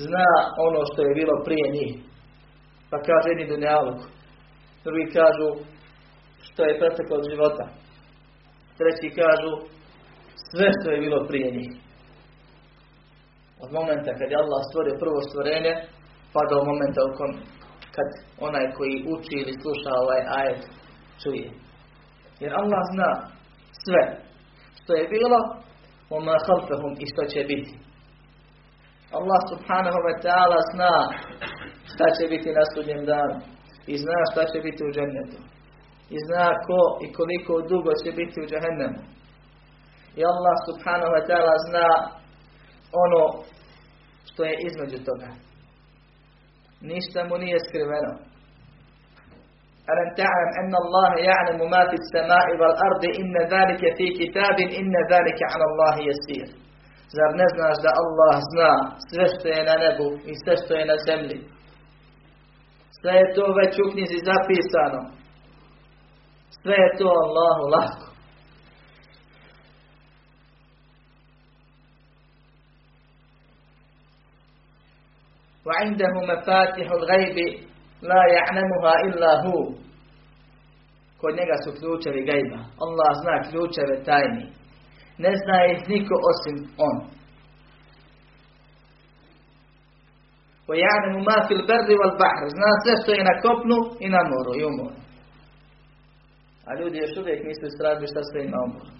Zna 0.05 0.29
ono 0.67 0.81
što 0.89 0.99
je 1.03 1.17
bilo 1.19 1.35
prije 1.47 1.67
njih. 1.77 1.93
Pa 2.89 2.97
kaže 3.07 3.27
jedni 3.29 3.45
dunjaluk. 3.51 3.99
Drugi 4.85 5.05
kažu 5.17 5.47
što 6.47 6.61
je 6.65 6.79
preteklo 6.79 7.15
od 7.17 7.25
života. 7.31 7.65
Treći 8.77 9.07
kažu 9.21 9.51
sve 10.49 10.67
što 10.75 10.87
je 10.91 11.03
bilo 11.05 11.19
prije 11.29 11.49
njih. 11.57 11.71
Od 13.63 13.69
momenta 13.77 14.11
kad 14.19 14.27
je 14.31 14.41
Allah 14.43 14.61
stvorio 14.69 15.01
prvo 15.03 15.19
stvorenje, 15.27 15.73
pa 16.32 16.40
do 16.50 16.56
momenta 16.68 17.00
u 17.08 17.12
kom 17.18 17.32
kad 17.94 18.08
onaj 18.46 18.66
koji 18.76 19.04
uči 19.14 19.34
ili 19.42 19.54
sluša 19.62 19.90
ovaj 20.02 20.22
ajet 20.38 20.62
čuje. 21.22 21.48
Jer 22.40 22.52
Allah 22.60 22.82
zna 22.94 23.10
sve 23.84 24.02
što 24.78 24.92
je 24.94 25.08
bilo 25.14 25.38
وَمَا 26.10 26.36
خَلْفَهُمْ 26.46 26.92
i 27.02 27.06
što 27.12 27.22
će 27.32 27.40
biti. 27.52 27.74
Allah 29.18 29.40
subhanahu 29.52 29.98
wa 30.08 30.14
ta'ala 30.24 30.58
zna 30.72 30.94
šta 31.92 32.06
će 32.16 32.24
biti 32.32 32.50
na 32.58 32.64
sudnjem 32.72 33.02
danu. 33.12 33.36
I 33.92 33.94
zna 34.04 34.18
šta 34.30 34.42
će 34.50 34.58
biti 34.66 34.80
u 34.84 34.92
džennetu. 34.96 35.38
I 36.14 36.16
zna 36.26 36.46
ko 36.66 36.80
i 37.04 37.06
koliko 37.16 37.52
dugo 37.70 37.92
će 38.02 38.10
biti 38.20 38.36
u 38.40 38.48
džahennemu. 38.50 39.00
I 40.18 40.20
Allah 40.32 40.56
subhanahu 40.68 41.12
wa 41.16 41.22
ta'ala 41.28 41.54
zna 41.68 41.88
ono 43.04 43.22
što 44.28 44.40
je 44.44 44.54
između 44.68 44.98
toga. 45.08 45.30
ništa 46.89 47.19
mu 47.29 47.35
nije 47.43 47.59
skriveno. 47.67 48.13
Alam 49.91 50.09
ta'lam 50.19 50.49
anna 50.61 50.77
Allah 50.83 51.11
ya'lamu 51.29 51.63
ma 51.73 51.81
fi 51.89 51.95
as-sama'i 52.01 52.53
wal 52.61 52.75
ardi 52.87 53.09
inna 53.21 53.41
dhalika 53.53 53.87
fi 53.97 54.05
kitabin 54.19 54.69
inna 54.79 55.01
dhalika 55.11 55.43
'ala 55.51 55.65
Allah 55.71 55.95
yasir. 56.09 56.47
Zar 57.15 57.31
ne 57.41 57.47
znaš 57.55 57.77
da 57.85 57.91
Allah 58.01 58.35
zna 58.51 58.73
sve 59.09 59.25
što 59.33 59.47
je 59.55 59.61
na 59.69 59.75
nebu 59.83 60.07
i 60.31 60.33
sve 60.41 60.53
što 60.61 60.71
je 60.79 60.85
na 60.91 60.97
zemlji? 61.07 61.37
Sve 62.97 63.13
je 63.21 63.27
to 63.35 63.45
već 63.59 63.73
u 63.83 63.85
knjizi 63.91 64.19
zapisano. 64.29 65.01
Sve 66.61 66.75
je 66.83 66.89
to 66.99 67.09
Allahu 67.23 67.63
lako. 67.75 68.10
وعنده 75.66 76.12
مفاتح 76.32 76.86
الغيب 76.90 77.36
لا 78.02 78.22
يعلمها 78.36 78.94
إلا 79.06 79.30
هو 79.46 79.86
kod 81.20 81.34
njega 81.36 81.56
su 81.64 81.70
ključevi 81.78 82.22
gajba. 82.30 82.60
Allah 82.84 83.10
zna 83.22 83.34
ključeve 83.50 84.04
tajni. 84.04 84.46
Ne 85.18 85.32
zna 85.42 85.58
ih 85.72 85.88
niko 85.88 86.14
osim 86.30 86.56
on. 86.88 86.96
وَيَعْلَمُ 90.68 91.14
مَا 91.28 91.38
فِي 91.46 91.54
الْبَرِّ 91.60 91.88
وَالْبَحْرِ 92.00 92.42
Zna 92.56 92.70
sve 92.82 92.94
što 93.02 93.10
je 93.12 93.28
na 93.30 93.34
kopnu 93.44 93.78
i 94.04 94.08
na 94.08 94.22
moru 94.30 94.52
i 94.60 94.64
u 94.64 94.70
moru. 94.78 94.98
A 96.68 96.70
ljudi 96.78 96.98
još 96.98 97.16
uvijek 97.16 97.40
nisu 97.46 97.64
istražili 97.66 98.06
šta 98.12 98.20
sve 98.24 98.40
ima 98.44 98.58
u 98.66 98.68
moru. 98.74 98.92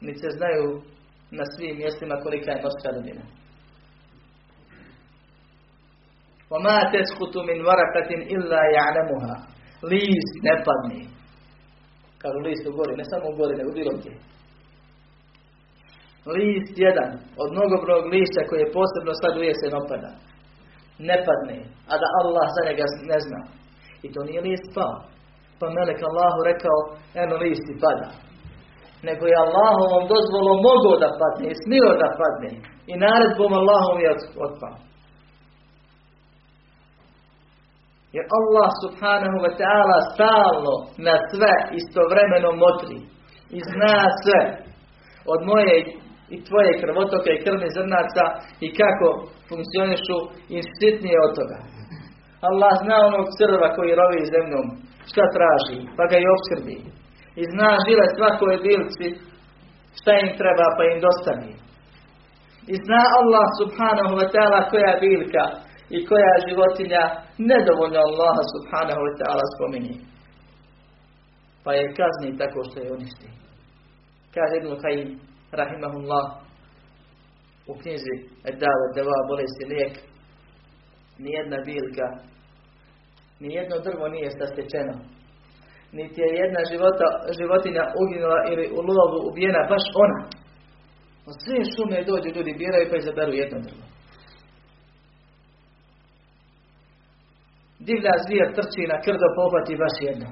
Niti 0.00 0.18
se 0.18 0.30
znaju 0.38 0.82
na 1.30 1.44
svim 1.52 1.76
mjestima 1.76 2.14
kolika 2.24 2.50
je 2.50 2.62
morska 2.62 2.90
dubina. 2.96 3.24
وَمَا 6.52 6.76
تَسْخُتُ 6.94 7.34
مِنْ 7.48 7.58
وَرَكَةٍ 7.68 8.10
إِلَّا 8.34 8.62
يَعْلَمُهَا 8.76 9.34
List 9.92 10.34
ne 10.46 10.54
padne. 10.66 11.00
Kažu 12.22 12.38
list 12.46 12.64
u 12.66 12.72
gori, 12.78 12.92
ne 13.00 13.04
samo 13.12 13.26
u 13.30 13.36
gori, 13.40 13.54
nego 13.56 13.70
bilo 13.78 13.92
gdje. 13.98 14.12
List 16.36 16.74
jedan 16.86 17.10
od 17.42 17.48
mnogobrog 17.56 18.02
lista 18.14 18.40
koji 18.48 18.60
je 18.62 18.74
posebno 18.78 19.12
sad 19.22 19.32
u 19.36 19.42
jesen 19.48 19.74
opada. 19.82 20.10
Ne 21.08 21.16
padne, 21.26 21.58
a 21.92 21.94
da 22.02 22.06
Allah 22.20 22.46
za 22.56 22.62
njega 22.68 22.84
ne 23.10 23.18
zna. 23.26 23.40
I 24.04 24.06
to 24.12 24.20
nije 24.28 24.40
list 24.48 24.66
pao. 24.76 24.96
Pa 25.58 25.66
Melek 25.76 26.00
Allahu 26.08 26.38
rekao, 26.50 26.78
eno 27.22 27.34
list 27.44 27.66
i 27.72 27.80
pada. 27.84 28.10
Nego 29.08 29.24
je 29.26 29.42
Allahovom 29.44 30.02
dozvolom 30.12 30.58
mogao 30.70 30.94
da 31.02 31.08
padne 31.20 31.46
i 31.50 31.60
smio 31.62 31.90
da 32.02 32.08
padne. 32.20 32.50
I 32.92 32.94
naredbom 33.04 33.52
Allahom 33.60 33.98
je 34.04 34.10
otpao. 34.46 34.76
Jer 38.15 38.25
Allah 38.39 38.69
subhanahu 38.83 39.37
wa 39.45 39.51
ta'ala 39.61 39.97
stalno 40.13 40.75
na 41.07 41.15
sve 41.29 41.53
istovremeno 41.79 42.49
motri. 42.63 42.99
I 43.57 43.59
zna 43.71 43.97
sve. 44.21 44.41
Od 45.33 45.39
moje 45.51 45.75
i 46.35 46.35
tvoje 46.47 46.71
krvotoke 46.81 47.29
i 47.33 47.41
krvnih 47.43 47.71
zrnaca 47.77 48.23
i 48.65 48.67
kako 48.79 49.07
funkcionišu 49.49 50.17
i 50.55 50.57
sitnije 50.77 51.17
od 51.27 51.31
toga. 51.39 51.59
Allah 52.49 52.73
zna 52.83 52.97
onog 53.09 53.25
crva 53.37 53.67
koji 53.77 53.99
rovi 54.01 54.31
zemljom 54.33 54.67
šta 55.09 55.23
traži, 55.35 55.79
pa 55.97 56.03
ga 56.11 56.17
i 56.19 56.31
obskrbi. 56.35 56.77
I 57.41 57.43
zna 57.53 57.69
žile 57.85 58.05
svakoj 58.17 58.55
bilci 58.65 59.07
šta 59.97 60.11
im 60.21 60.29
treba 60.39 60.67
pa 60.77 60.83
im 60.91 60.97
dostavi. 61.07 61.51
I 62.73 62.75
zna 62.85 63.03
Allah 63.19 63.47
subhanahu 63.61 64.13
wa 64.19 64.27
ta'ala 64.33 64.59
koja 64.71 64.93
biljka 65.05 65.43
i 65.95 65.97
koja 66.09 66.33
životinja 66.47 67.03
nedovoljno 67.51 67.99
Allaha 68.07 68.43
subhanahu 68.53 69.01
wa 69.07 69.13
ta'ala 69.19 69.45
spominje. 69.55 69.95
Pa 71.63 71.71
je 71.73 71.93
kazni 71.99 72.37
tako 72.41 72.59
što 72.67 72.77
je 72.79 72.93
uništi. 72.97 73.27
Kaže 74.35 74.53
Ibn 74.57 74.71
Kajim, 74.81 75.09
rahimahullah, 75.59 76.25
u 77.71 77.73
knjizi 77.81 78.15
Edava, 78.49 78.87
Deva, 78.95 79.17
bolesti, 79.29 79.63
lijek, 79.71 79.93
nijedna 81.25 81.57
biljka, 81.67 82.07
nijedno 83.39 83.75
drvo 83.85 84.05
nije 84.07 84.29
sastečeno. 84.39 84.95
Niti 85.91 86.21
je 86.21 86.29
jedna 86.41 86.61
života, 86.71 87.07
životinja 87.39 87.83
uginula 88.01 88.39
ili 88.51 88.65
u 88.77 88.79
lovu 88.87 89.19
ubijena, 89.29 89.61
baš 89.73 89.85
ona. 90.05 90.19
Od 91.29 91.35
sve 91.43 91.57
šume 91.73 92.07
dođu 92.09 92.29
ljudi, 92.35 92.59
biraju 92.61 92.85
pa 92.89 92.95
izaberu 92.97 93.33
jedno 93.33 93.59
drvo. 93.65 93.83
Divlja 97.87 98.13
zvijer 98.25 98.47
trči 98.57 98.83
na 98.91 98.97
krdo 99.05 99.27
pohvati 99.37 99.79
baš 99.83 99.95
jedno. 100.07 100.29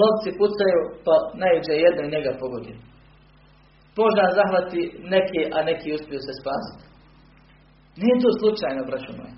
Lovci 0.00 0.30
pucaju 0.40 0.80
pa 1.04 1.14
najđe 1.42 1.74
jedno 1.84 2.02
i 2.04 2.12
njega 2.14 2.32
pogodi. 2.40 2.72
Požar 3.98 4.28
zahvati 4.38 4.80
neki, 5.14 5.40
a 5.56 5.58
neki 5.70 5.88
uspiju 5.96 6.20
se 6.26 6.32
spasiti. 6.40 6.84
Nije 8.00 8.14
to 8.22 8.30
slučajno, 8.40 8.82
braćo 8.88 9.12
moje. 9.18 9.34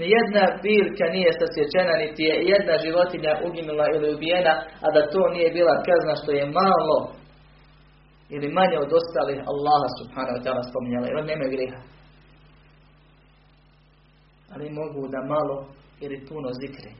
Nijedna 0.00 0.44
biljka 0.64 1.06
nije 1.16 1.30
sasječena, 1.40 1.94
niti 2.04 2.22
je 2.28 2.34
jedna 2.52 2.74
životinja 2.84 3.32
uginula 3.48 3.86
ili 3.94 4.14
ubijena, 4.14 4.54
a 4.84 4.86
da 4.94 5.10
to 5.12 5.22
nije 5.34 5.48
bila 5.58 5.74
kazna 5.88 6.14
što 6.20 6.30
je 6.38 6.54
malo 6.62 6.98
ili 8.34 8.54
manje 8.58 8.76
od 8.84 8.90
ostalih 9.00 9.38
Allaha 9.52 9.88
subhanahu 9.98 10.36
wa 10.36 10.42
ta'ala 10.44 10.62
spominjala, 10.70 11.06
jer 11.06 11.16
on 11.16 11.26
nemaju 11.32 11.50
griha. 11.56 11.80
Ali 14.52 14.76
mogu 14.80 15.02
da 15.14 15.20
malo 15.34 15.56
ili 16.04 16.26
puno 16.28 16.48
zikri. 16.60 16.92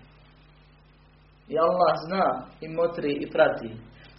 I 1.52 1.54
Allah 1.66 1.92
zna 2.06 2.26
i 2.64 2.66
motri 2.78 3.12
i 3.24 3.30
prati. 3.34 3.68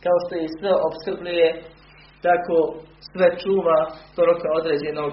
Kao 0.03 0.17
što 0.23 0.33
i 0.35 0.53
sve 0.57 0.71
obskrbljuje, 0.87 1.49
tako 2.27 2.57
sve 3.11 3.27
čuva 3.41 3.79
do 4.15 4.21
roka 4.29 4.49
određenog 4.59 5.11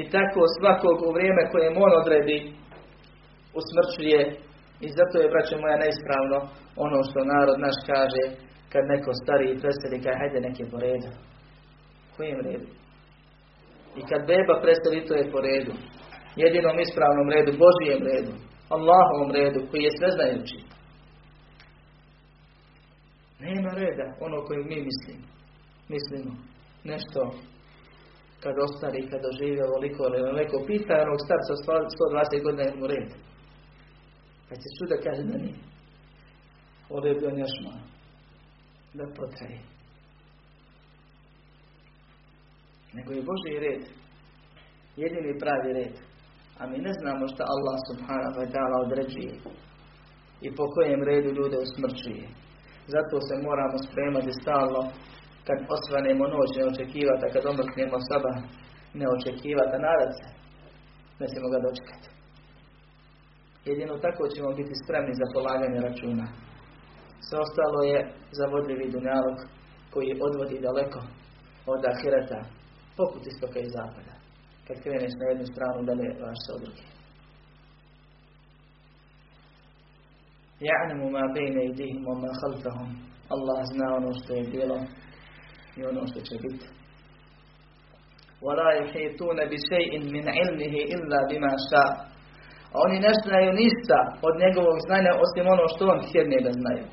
i 0.00 0.02
tako 0.14 0.40
svakog 0.58 0.96
u 1.08 1.10
vrijeme 1.16 1.42
koje 1.52 1.68
on 1.84 1.92
odredi 2.02 2.38
usmrćuje 3.58 4.20
i 4.84 4.88
zato 4.98 5.14
je, 5.18 5.32
braće 5.32 5.56
moja, 5.62 5.76
neispravno 5.84 6.38
ono 6.84 6.98
što 7.08 7.30
narod 7.32 7.58
naš 7.66 7.78
kaže 7.90 8.24
kad 8.72 8.82
neko 8.92 9.10
stari 9.20 9.46
i 9.50 9.60
preseli, 9.62 10.02
kaj 10.04 10.18
hajde 10.20 10.38
neke 10.48 10.62
po 10.70 10.76
redu. 10.84 11.10
Kojem 12.16 12.38
redu? 12.48 12.68
I 13.98 14.00
kad 14.08 14.20
beba 14.30 14.54
preseli, 14.64 15.06
to 15.08 15.14
je 15.20 15.30
po 15.32 15.38
redu. 15.48 15.72
Jedinom 16.42 16.76
ispravnom 16.78 17.28
redu, 17.34 17.50
Božijem 17.64 18.00
redu. 18.10 18.32
Allahovom 18.68 19.30
redu 19.32 19.60
koji 19.70 19.82
je 19.82 19.90
sve 19.98 20.08
znajući. 20.10 20.58
Nema 23.40 23.70
reda 23.70 24.16
ono 24.20 24.44
koje 24.44 24.58
mi 24.58 24.86
mislimo. 24.88 25.26
Mislimo 25.88 26.36
nešto 26.84 27.20
kad 28.42 28.54
ostari, 28.66 29.08
kad 29.10 29.20
dožive 29.22 29.62
ovoliko 29.68 30.02
ovoliko, 30.02 30.64
pita 30.66 30.94
onog 31.06 31.20
starca 31.26 31.52
120 31.54 32.42
godina 32.44 32.62
je 32.62 32.76
mu 32.76 32.86
red. 32.86 33.08
Kad 34.48 34.58
se 34.62 34.68
čuda 34.78 34.96
kaže 35.04 35.22
da 35.22 35.38
nije. 35.38 35.58
Ovdje 36.88 37.08
je 37.10 37.20
bio 37.20 37.30
malo. 37.64 37.82
Da 38.94 39.04
potraje. 39.16 39.60
Nego 42.92 43.12
je 43.12 43.22
Boži 43.22 43.58
red. 43.66 43.82
Jedini 44.96 45.38
pravi 45.38 45.72
red. 45.72 45.94
A 46.60 46.66
mi 46.66 46.78
ne 46.86 46.92
znamo 47.00 47.24
što 47.32 47.42
Allah 47.54 47.76
subhanahu 47.88 48.36
wa 48.40 48.48
ta'ala 48.54 48.76
određuje 48.86 49.34
i 50.46 50.48
po 50.56 50.64
kojem 50.74 51.00
redu 51.10 51.30
ljude 51.38 51.56
usmrćuje. 51.66 52.24
Zato 52.94 53.16
se 53.26 53.34
moramo 53.48 53.76
spremati 53.86 54.32
stalno 54.40 54.80
kad 55.46 55.58
osvanemo 55.76 56.24
noć 56.34 56.50
ne 56.58 56.64
očekivati, 56.72 57.22
a 57.24 57.32
kad 57.34 57.42
omrknemo 57.52 57.96
saba 58.08 58.32
ne 59.00 59.06
očekivati, 59.16 59.72
a 59.76 59.84
nadat 59.86 60.12
se 60.18 60.28
ne 61.20 61.26
ćemo 61.32 61.46
ga 61.52 61.58
dočekati. 61.66 62.08
Jedino 63.68 63.94
tako 64.06 64.22
ćemo 64.34 64.50
biti 64.60 64.74
spremni 64.82 65.14
za 65.20 65.26
polaganje 65.34 65.80
računa. 65.88 66.26
Sve 67.26 67.36
ostalo 67.46 67.80
je 67.92 67.98
zavodljivi 68.38 68.92
dunjalog 68.94 69.38
koji 69.92 70.20
odvodi 70.26 70.64
daleko 70.66 71.00
od 71.72 71.80
ahireta, 71.92 72.40
poput 72.96 73.22
istoka 73.26 73.58
i 73.60 73.72
zapada 73.76 74.15
kad 74.67 74.77
kreneš 74.83 75.13
na 75.19 75.25
jednu 75.31 75.45
stranu 75.53 75.79
da 75.87 75.93
ne 75.95 76.07
vaš 76.21 76.39
sa 76.45 76.53
druge. 76.61 76.83
Ja'lamu 80.67 81.05
ma 81.15 81.23
bejne 81.35 81.61
idihim 81.65 82.01
wa 82.07 82.15
ma 82.21 82.31
khalfahum. 82.41 82.89
Allah 83.33 83.59
zna 83.73 83.87
ono 83.99 84.11
što 84.19 84.33
je 84.33 84.43
bilo 84.55 84.77
i 85.77 85.79
ono 85.91 86.01
što 86.09 86.19
će 86.27 86.35
biti. 86.45 86.67
وَلَا 88.45 88.69
يُحِيطُونَ 88.81 89.39
بِشَيْءٍ 89.53 89.91
مِنْ 90.15 90.25
عِلْمِهِ 90.37 90.75
إِلَّا 90.95 91.19
بِمَا 91.29 91.53
شَاءَ 91.69 91.91
A 92.73 92.75
oni 92.85 92.97
ne 93.05 93.11
znaju 93.23 93.49
ništa 93.61 93.97
od 94.27 94.33
njegovog 94.43 94.77
znanja 94.87 95.11
osim 95.23 95.45
ono 95.55 95.65
što 95.73 95.83
on 95.93 95.99
htjedne 96.07 96.37
da 96.45 96.51
znaju. 96.59 96.85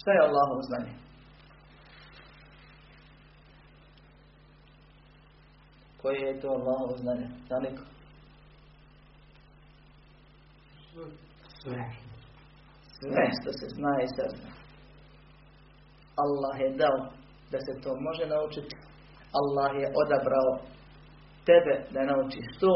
Šta 0.00 0.10
je 0.12 0.24
Allahovo 0.26 0.62
znanje? 0.70 0.92
Koje 6.01 6.19
je 6.19 6.39
to 6.41 6.47
Allahovo 6.47 6.97
znanje? 6.97 7.27
Zna 7.47 7.59
niko? 7.59 7.83
Sve. 11.61 11.83
Sve 12.97 13.23
što 13.37 13.49
se 13.59 13.65
zna 13.75 13.93
i 14.03 14.07
sazna. 14.17 14.51
Allah 16.23 16.55
je 16.63 16.77
dao 16.83 16.99
da 17.51 17.57
se 17.65 17.73
to 17.83 17.91
može 18.07 18.25
naučiti, 18.35 18.75
Allah 19.39 19.71
je 19.81 19.87
odabrao 20.01 20.51
tebe 21.49 21.73
da 21.93 22.01
naučiš 22.11 22.47
to 22.61 22.73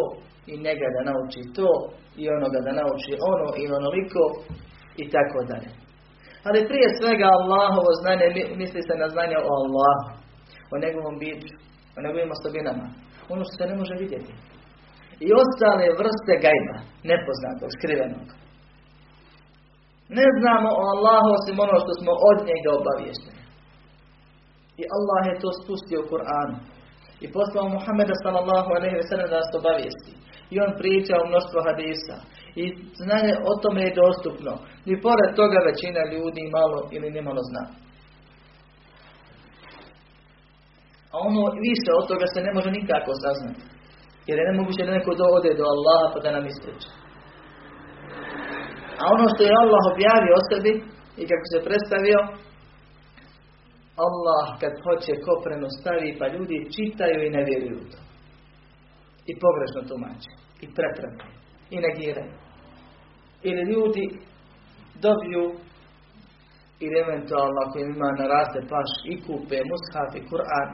i 0.51 0.53
njega 0.65 0.87
da 0.95 1.01
nauči 1.11 1.41
to 1.57 1.69
i 2.21 2.23
onoga 2.37 2.59
da 2.65 2.71
nauči 2.81 3.13
ono 3.33 3.47
i 3.61 3.65
onoliko 3.77 4.23
i 5.03 5.05
tako 5.15 5.39
dalje. 5.51 5.69
Ali 6.47 6.67
prije 6.69 6.87
svega 6.99 7.27
Allahovo 7.37 7.89
znanje 8.01 8.25
misli 8.61 8.81
se 8.87 8.93
na 9.03 9.07
znanje 9.13 9.37
o 9.49 9.51
Allahu, 9.61 10.07
o 10.73 10.75
njegovom 10.83 11.15
biću, 11.21 11.55
o 11.97 11.99
njegovim 12.05 12.31
osobinama, 12.35 12.85
ono 13.33 13.43
što 13.45 13.55
se 13.57 13.65
ne 13.71 13.75
može 13.81 13.95
vidjeti. 14.03 14.33
I 15.25 15.27
ostale 15.41 15.85
vrste 16.01 16.33
gajba, 16.45 16.77
nepoznatog, 17.11 17.69
skrivenog. 17.77 18.27
Ne 20.19 20.27
znamo 20.39 20.69
o 20.81 20.83
Allahu 20.93 21.29
osim 21.37 21.55
ono 21.65 21.75
što 21.83 21.93
smo 21.99 22.11
od 22.29 22.37
njega 22.49 22.69
obaviješteni. 22.79 23.43
I 24.81 24.83
Allah 24.97 25.21
je 25.27 25.41
to 25.43 25.49
spustio 25.61 25.99
u 26.01 26.09
Kur'anu. 26.11 26.57
I 27.23 27.25
poslao 27.37 27.73
Muhammeda 27.75 28.15
sallallahu 28.23 28.69
alaihi 28.77 28.99
ve 28.99 29.07
sellem 29.09 29.29
da 29.29 29.37
nas 29.41 29.51
obavijesti. 29.59 30.11
I 30.53 30.55
on 30.65 30.71
priča 30.81 31.13
o 31.17 31.27
mnoštvo 31.29 31.59
hadisa. 31.67 32.15
I 32.61 32.63
znanje 33.05 33.33
o 33.49 33.51
tome 33.63 33.81
je 33.85 33.97
dostupno. 34.03 34.51
I 34.91 34.93
pored 35.05 35.29
toga 35.39 35.59
većina 35.69 36.01
ljudi 36.13 36.43
malo 36.57 36.79
ili 36.95 37.07
nimalo 37.17 37.41
zna. 37.49 37.63
A 41.13 41.15
ono 41.27 41.41
više 41.67 41.89
od 41.99 42.05
toga 42.11 42.25
se 42.33 42.39
ne 42.47 42.51
može 42.57 42.69
nikako 42.79 43.11
saznati. 43.23 43.63
Jer 44.27 44.35
je 44.39 44.49
nemoguće 44.51 44.85
da 44.85 44.91
neko 44.97 45.11
ode 45.37 45.51
do 45.59 45.65
Allaha 45.73 46.07
pa 46.13 46.19
da 46.23 46.29
nam 46.35 46.45
ispriča. 46.53 46.91
A 49.01 49.03
ono 49.15 49.25
što 49.31 49.41
je 49.43 49.59
Allah 49.63 49.83
objavio 49.93 50.33
o 50.37 50.45
sebi 50.49 50.73
i 51.21 51.23
kako 51.29 51.45
se 51.51 51.65
predstavio, 51.67 52.19
Allah 54.05 54.45
kad 54.61 54.73
hoće 54.85 55.23
kopreno 55.27 55.67
stavi 55.79 56.09
pa 56.19 56.25
ljudi 56.35 56.57
čitaju 56.75 57.19
i 57.23 57.33
ne 57.35 57.41
vjeruju 57.49 57.81
to. 57.91 57.99
I 59.31 59.33
pogrešno 59.43 59.81
tumače. 59.89 60.31
I 60.63 60.65
pretrpaju. 60.77 61.35
I 61.75 61.77
negiraju. 61.87 62.33
Ili 63.49 63.61
ljudi 63.71 64.05
dobiju 65.05 65.45
ili 66.83 66.95
eventualno 67.05 67.59
ako 67.65 67.75
im 67.79 67.89
ima 67.95 68.09
naraste 68.21 68.59
paš 68.71 68.91
i 69.11 69.13
kupe 69.25 69.57
mushaf 69.69 70.11
i 70.15 70.25
Kur'an 70.31 70.69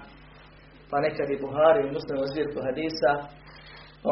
pa 0.90 0.98
nekad 1.06 1.28
i 1.30 1.42
Buhari 1.44 1.82
i 1.84 1.94
muslimu 1.98 2.24
zbirku 2.32 2.60
hadisa 2.68 3.12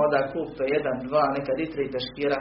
onda 0.02 0.20
kupe 0.32 0.64
jedan, 0.76 0.98
dva, 1.08 1.24
nekad 1.38 1.58
i 1.60 1.72
tri 1.74 1.84
peškira 1.94 2.40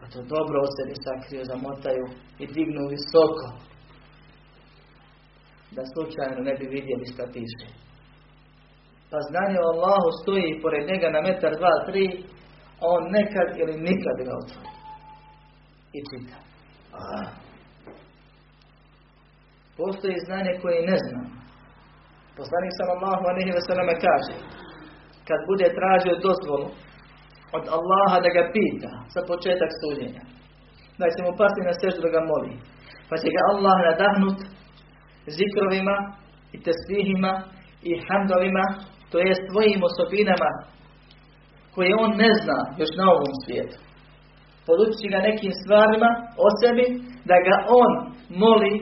pa 0.00 0.04
to 0.12 0.18
dobro 0.34 0.56
od 0.66 0.70
sebi 0.76 0.94
sakriju, 1.06 1.50
zamotaju 1.52 2.04
i 2.42 2.44
dignu 2.56 2.82
visoko 2.92 3.46
da 5.76 5.82
slučajno 5.92 6.40
ne 6.48 6.54
bi 6.58 6.66
vidjeli 6.76 7.06
šta 7.12 7.24
piše. 7.32 7.66
Pa 9.10 9.18
znanje 9.30 9.58
o 9.60 9.70
Allahu 9.74 10.08
stoji 10.20 10.60
pored 10.62 10.88
njega 10.90 11.08
na 11.10 11.20
metar, 11.20 11.52
dva, 11.60 11.74
tri, 11.86 12.04
a 12.80 12.84
on 12.96 13.02
nekad 13.18 13.48
ili 13.60 13.74
nikad 13.88 14.16
ga 14.26 14.32
otvori. 14.42 14.70
I 15.96 16.00
čita. 16.08 16.36
Postoji 19.76 20.24
znanje 20.26 20.52
koje 20.62 20.86
ne 20.90 20.96
znam. 21.04 21.35
Poslanik 22.40 22.72
sallallahu 22.78 23.22
alaihi 23.30 23.52
ve 23.56 23.62
selleme 23.68 23.94
kaže, 24.06 24.34
kad 25.28 25.40
bude 25.50 25.66
tražio 25.78 26.22
dozvolu 26.26 26.68
od 27.56 27.64
Allaha 27.76 28.16
da 28.24 28.30
ga 28.36 28.42
pita 28.54 28.90
za 29.14 29.20
početak 29.30 29.70
suđenja, 29.80 30.22
da 30.98 31.06
će 31.14 31.20
mu 31.22 31.32
pasti 31.40 31.60
na 31.68 31.74
seždu 31.80 32.00
da 32.06 32.10
ga 32.16 32.22
moli, 32.30 32.52
pa 33.08 33.14
će 33.22 33.28
ga 33.34 33.40
Allah 33.52 33.76
nadahnut 33.88 34.38
zikrovima 35.38 35.96
i 36.54 36.56
tesbihima 36.66 37.32
i 37.90 37.92
hamdovima, 38.06 38.64
to 39.10 39.16
je 39.26 39.42
svojim 39.48 39.80
osobinama 39.88 40.50
koje 41.74 41.90
on 42.04 42.10
ne 42.22 42.30
zna 42.42 42.58
još 42.80 42.92
na 43.00 43.04
ovom 43.14 43.34
svijetu. 43.42 43.78
Podući 44.66 45.04
ga 45.12 45.18
nekim 45.28 45.52
stvarima 45.60 46.10
o 46.44 46.46
sebi, 46.60 46.86
da 47.30 47.36
ga 47.46 47.56
on 47.82 47.92
moli 48.42 48.72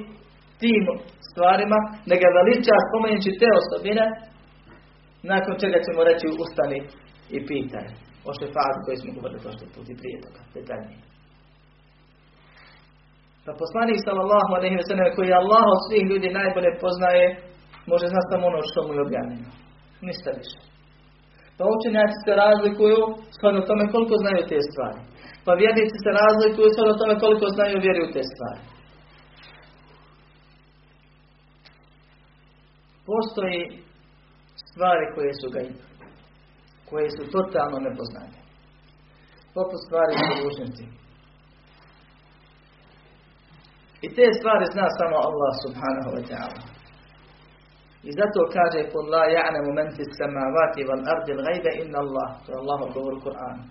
tim 0.62 0.84
stvarima, 1.28 1.78
da 2.08 2.14
ga 2.22 2.28
veliča 2.38 2.74
spomenući 2.86 3.30
te 3.40 3.48
osobine, 3.60 4.04
nakon 5.32 5.54
čega 5.62 5.78
ćemo 5.86 6.00
reći 6.10 6.26
ustani 6.42 6.78
i 7.36 7.38
pitaj 7.48 7.86
o 8.28 8.30
šefatu 8.38 8.80
koji 8.84 8.96
smo 9.00 9.10
govorili 9.16 9.42
prošli 9.44 9.66
put 9.74 9.86
i 9.90 9.98
prije 10.00 10.16
toga, 10.24 10.40
detaljnije. 10.56 11.02
Pa 13.44 13.52
poslanik 13.62 13.98
sallallahu 14.06 14.50
alejhi 14.58 14.78
ve 14.80 14.86
sellem 14.88 15.10
koji 15.16 15.38
Allah 15.40 15.64
od 15.74 15.80
svih 15.86 16.04
ljudi 16.10 16.36
najbolje 16.40 16.70
poznaje, 16.84 17.24
može 17.92 18.06
znati 18.12 18.30
samo 18.32 18.44
ono 18.52 18.60
što 18.70 18.78
mu 18.86 18.92
je 18.94 19.04
objavljeno. 19.06 19.48
Ništa 20.08 20.30
više. 20.40 20.58
Pa 21.56 21.62
učenjaci 21.76 22.18
se 22.26 22.32
razlikuju 22.44 23.00
shodno 23.36 23.60
tome 23.68 23.84
koliko 23.94 24.14
znaju 24.22 24.40
te 24.50 24.58
stvari. 24.70 25.00
Pa 25.44 25.52
vjernici 25.62 25.96
se 26.04 26.10
razlikuju 26.22 26.68
shodno 26.74 26.94
tome 27.00 27.14
koliko 27.24 27.46
znaju 27.56 27.84
vjeruju 27.86 28.08
te 28.16 28.22
stvari. 28.32 28.60
Postoji 33.06 33.62
stvari 34.68 35.04
koje 35.14 35.32
su 35.40 35.46
ga 35.54 35.60
koje 36.90 37.08
su 37.16 37.22
totalno 37.36 37.78
nepoznate. 37.88 38.38
Poput 39.54 39.80
stvari 39.86 40.14
budućnosti. 40.30 40.86
I 44.04 44.08
te 44.16 44.26
stvari 44.38 44.64
zna 44.74 44.86
samo 44.98 45.16
Allah 45.28 45.52
subhanahu 45.64 46.10
wa 46.16 46.22
ta'ala. 46.30 46.62
I 48.08 48.10
zato 48.18 48.40
kaže 48.56 48.80
la 49.14 49.24
ja'nemu 49.36 49.70
men 49.78 49.88
fi 49.96 50.02
samavati 50.20 50.80
wal 50.88 51.02
ardi 51.14 51.32
l'gajbe 51.38 51.70
inna 51.82 51.98
Allah. 52.04 52.28
To 52.42 52.48
je 52.52 52.58
Allah 52.62 52.80
govor 52.94 53.12
u 53.16 53.20
Kur'anu. 53.26 53.64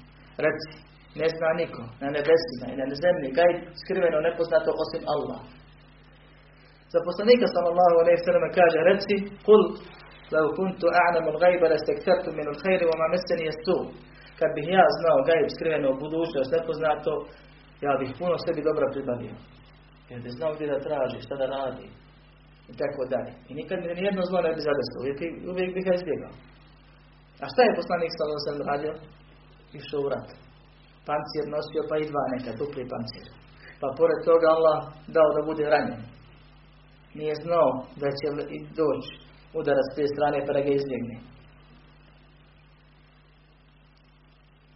Reci, 0.46 0.72
ne 1.20 1.28
zna 1.36 1.50
niko 1.62 1.84
na 2.02 2.08
nebesima 2.16 2.66
i 2.70 2.76
na 2.82 2.86
zemlji 3.04 3.36
gajb 3.40 3.58
skriveno 3.82 4.18
nepoznato 4.28 4.70
osim 4.84 5.04
Allah 5.16 5.40
za 6.94 7.00
poslanika 7.08 7.46
sallallahu 7.56 7.96
alaihi 8.02 8.24
sallam 8.28 8.46
kaže 8.60 8.80
reci 8.90 9.16
kul 9.48 9.62
lau 10.36 10.48
kuntu 10.60 10.86
a'lamu 11.04 11.30
al-gajba 11.34 11.66
lastaktartu 11.74 12.30
min 12.38 12.46
al-khayri 12.52 12.86
wa 12.92 12.96
ma 13.02 13.08
meseni 13.14 13.44
jestu 13.50 13.76
kad 14.40 14.50
bih 14.56 14.68
ja 14.78 14.86
znao 15.00 15.18
gajb 15.30 15.48
skriveno 15.56 15.88
u 15.92 16.00
budućnost 16.04 16.50
nepoznato 16.58 17.14
ja 17.86 17.94
bih 18.02 18.12
puno 18.20 18.36
sebi 18.46 18.62
dobro 18.68 18.86
pribavio. 18.96 19.36
Jer 20.10 20.20
bi 20.26 20.30
znao 20.38 20.52
gdje 20.56 20.68
da 20.74 20.86
traži 20.88 21.20
šta 21.26 21.36
da 21.42 21.46
radi 21.56 21.88
i 22.72 22.74
tako 22.82 23.02
dalje. 23.14 23.32
I 23.50 23.52
nikad 23.60 23.78
mi 23.80 23.88
nijedno 24.02 24.22
zlo 24.30 24.40
ne 24.46 24.52
bi 24.56 24.62
zadesilo 24.68 25.00
uvijek, 25.02 25.20
uvijek 25.52 25.70
bih 25.76 25.86
ga 25.88 25.94
izbjegao. 25.96 26.34
A 27.44 27.46
šta 27.52 27.62
je 27.64 27.78
poslanik 27.80 28.12
sallallahu 28.12 28.40
alaihi 28.40 28.50
sallam 28.52 28.72
radio? 28.74 28.94
Išao 29.80 30.02
u 30.06 30.10
rat. 30.14 30.30
Pancir 31.08 31.46
nosio 31.56 31.82
pa 31.90 31.96
i 31.98 32.10
dva 32.12 32.24
neka 32.34 32.52
dupli 32.60 32.84
pancir. 32.94 33.26
Pa 33.82 33.88
pored 34.00 34.20
toga 34.30 34.48
Allah 34.56 34.78
dao 35.16 35.30
da 35.36 35.42
bude 35.50 35.64
ranjen. 35.74 36.02
Nije 37.20 37.36
znao 37.44 37.70
da 38.02 38.08
će 38.20 38.28
doći 38.80 39.12
udarac 39.60 39.86
s 39.92 39.96
te 39.96 40.06
strane 40.14 40.38
pa 40.46 40.52
da 40.54 40.62
ga 40.66 40.72
izbjegne. 40.74 41.18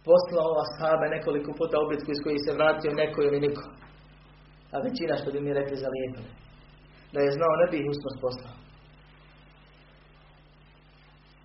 Poslao 0.08 0.50
ashabe 0.64 1.06
nekoliko 1.16 1.50
puta 1.58 1.76
u 1.80 1.88
bitku 1.90 2.10
iz 2.12 2.20
kojih 2.24 2.40
se 2.44 2.56
vratio 2.58 2.98
neko 3.02 3.18
ili 3.22 3.38
niko. 3.46 3.64
A 4.74 4.76
većina 4.86 5.14
što 5.20 5.28
bi 5.34 5.40
mi 5.40 5.58
rekli 5.60 5.76
zalijepili. 5.84 6.30
Da 7.12 7.18
je 7.20 7.36
znao 7.38 7.54
ne 7.60 7.66
bi 7.70 7.76
ih 7.78 7.88
usnost 7.94 8.18
poslao. 8.24 8.56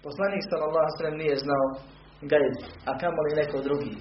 Poslanik 0.06 0.44
sallallahu 0.50 0.88
alejhi 0.92 1.22
nije 1.24 1.36
znao 1.46 1.66
gajb, 2.32 2.56
a 2.90 2.92
kamoli 3.02 3.40
neko 3.42 3.58
drugi. 3.68 3.94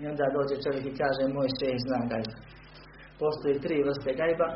I 0.00 0.02
onda 0.10 0.34
dođe 0.36 0.56
čovjek 0.64 0.84
i 0.86 0.98
kaže 1.02 1.22
moj 1.36 1.48
šejh 1.58 1.78
zna 1.86 2.00
gajb. 2.10 2.30
Postoji 3.20 3.62
tri 3.64 3.76
vrste 3.86 4.10
gajba. 4.20 4.48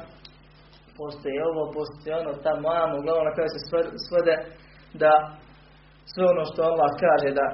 Postoji 1.01 1.37
ovo, 1.51 1.63
postoji 1.77 2.13
ono, 2.23 2.33
tamo, 2.47 2.69
amo, 2.83 2.95
uglavnom 2.99 3.25
na 3.29 3.35
kraju 3.37 3.51
se 3.55 3.61
svode 4.07 4.35
da 5.03 5.13
sve 6.13 6.25
ono 6.33 6.43
što 6.51 6.61
Allah 6.71 6.91
kaže 7.05 7.31
da 7.41 7.47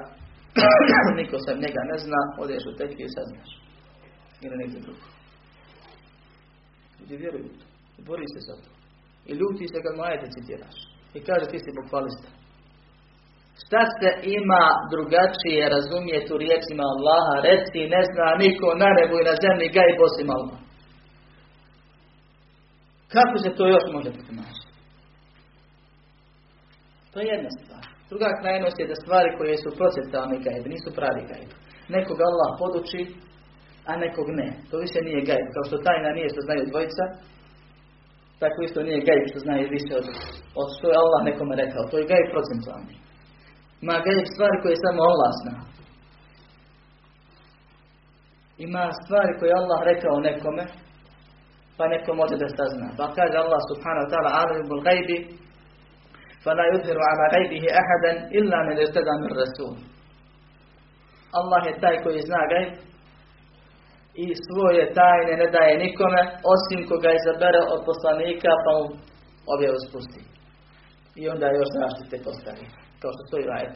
niko 1.19 1.35
sam 1.45 1.63
njega 1.63 1.81
ne 1.91 1.97
zna, 2.05 2.21
odeš 2.43 2.63
u 2.65 2.77
tekiju 2.79 3.05
i 3.07 3.15
saznaš. 3.17 3.49
Ili 4.43 4.55
negdje 4.61 4.79
drugo. 4.85 5.05
Ljudi 6.99 7.15
vjeruju 7.23 7.49
to. 7.59 7.65
Bori 8.09 8.25
se 8.33 8.39
za 8.47 8.55
to. 8.63 8.69
I 9.29 9.31
ljuti 9.39 9.65
se 9.71 9.77
kad 9.83 9.93
mu 9.95 10.01
ajete 10.03 10.27
citiraš. 10.35 10.77
I 11.17 11.19
kaže 11.27 11.45
ti 11.51 11.59
si 11.63 11.77
bukvalista. 11.79 12.29
Šta 13.63 13.81
se 13.97 14.09
ima 14.37 14.65
drugačije 14.93 15.63
razumjeti 15.75 16.33
u 16.33 16.41
riječima 16.43 16.85
Allaha? 16.93 17.35
Reci 17.49 17.81
ne 17.95 18.01
zna 18.11 18.27
niko 18.43 18.67
na 18.81 18.89
nebu 18.97 19.15
i 19.19 19.27
na 19.29 19.35
zemlji 19.43 19.75
gaj 19.77 19.91
osim 20.07 20.27
Allah. 20.37 20.57
Kako 23.15 23.35
se 23.43 23.49
to 23.57 23.63
još 23.73 23.85
može 23.95 24.09
potumačiti? 24.17 24.71
To 27.11 27.17
je 27.19 27.27
jedna 27.35 27.51
stvar. 27.57 27.85
Druga 28.09 28.29
krajnost 28.41 28.77
je 28.79 28.89
da 28.91 28.95
stvari 29.03 29.29
koje 29.37 29.55
su 29.63 29.69
procetalni 29.79 30.37
gajb, 30.45 30.63
nisu 30.73 30.89
pravi 30.97 31.23
gajb. 31.31 31.49
Nekog 31.95 32.17
Allah 32.29 32.49
poduči, 32.61 33.01
a 33.89 33.91
nekog 34.05 34.27
ne. 34.39 34.49
To 34.69 34.75
više 34.85 34.99
nije 35.07 35.27
gajb. 35.29 35.47
Kao 35.53 35.63
što 35.67 35.83
tajna 35.85 36.09
nije 36.17 36.29
što 36.33 36.41
znaju 36.47 36.69
dvojica, 36.71 37.05
Tako 38.41 38.59
isto 38.61 38.79
nije 38.87 39.05
gajb 39.07 39.23
što 39.29 39.39
zna 39.45 39.53
više 39.77 39.93
od, 39.99 40.05
od 40.61 40.67
što 40.75 40.85
je 40.89 41.01
Allah 41.03 41.21
nekome 41.29 41.53
rekao. 41.63 41.83
To 41.91 41.95
je 41.97 42.09
gajb 42.11 42.27
procentualni. 42.33 42.95
Ima 43.83 43.95
gajb 44.05 44.25
stvari 44.33 44.57
koje 44.63 44.83
samo 44.85 45.01
Allah 45.11 45.31
zna. 45.41 45.55
Ima 48.65 48.83
stvari 49.01 49.33
koje 49.39 49.51
Allah 49.61 49.79
rekao 49.91 50.25
nekome, 50.29 50.63
pa 51.81 51.87
neko 51.93 52.11
može 52.21 52.35
da 52.43 52.47
sazna. 52.59 52.87
Pa 52.99 53.05
kaže 53.17 53.35
Allah 53.43 53.61
subhanahu 53.71 54.03
wa 54.05 54.11
ta'ala 54.13 54.29
alimul 54.41 54.83
gajbi 54.89 55.17
فلا 56.45 56.65
يظهر 56.73 56.97
على 57.09 57.23
غيبه 57.35 57.63
أحدا 57.81 58.11
إلا 58.37 58.57
من 58.67 58.75
ارتدى 58.83 59.13
من 59.23 59.31
رسول 59.43 59.75
Allah 61.39 61.61
je 61.67 61.79
taj 61.83 61.95
koji 62.03 62.21
zna 62.29 62.41
gajb 62.51 62.71
i 64.23 64.25
svoje 64.47 64.83
tajne 64.99 65.33
ne 65.41 65.47
daje 65.55 65.73
nikome 65.85 66.21
osim 66.53 66.79
koga 66.89 67.09
izabere 67.19 67.61
od 67.73 67.81
poslanika 67.89 68.51
pa 68.63 68.71
mu 68.77 68.85
objavu 69.53 69.79
spusti. 69.87 70.21
I 71.21 71.23
onda 71.33 71.45
još 71.47 71.69
zaštite 71.79 72.15
postavi. 72.27 72.65
Kao 73.01 73.11
što 73.13 73.21
stoji 73.27 73.49
vajet. 73.51 73.75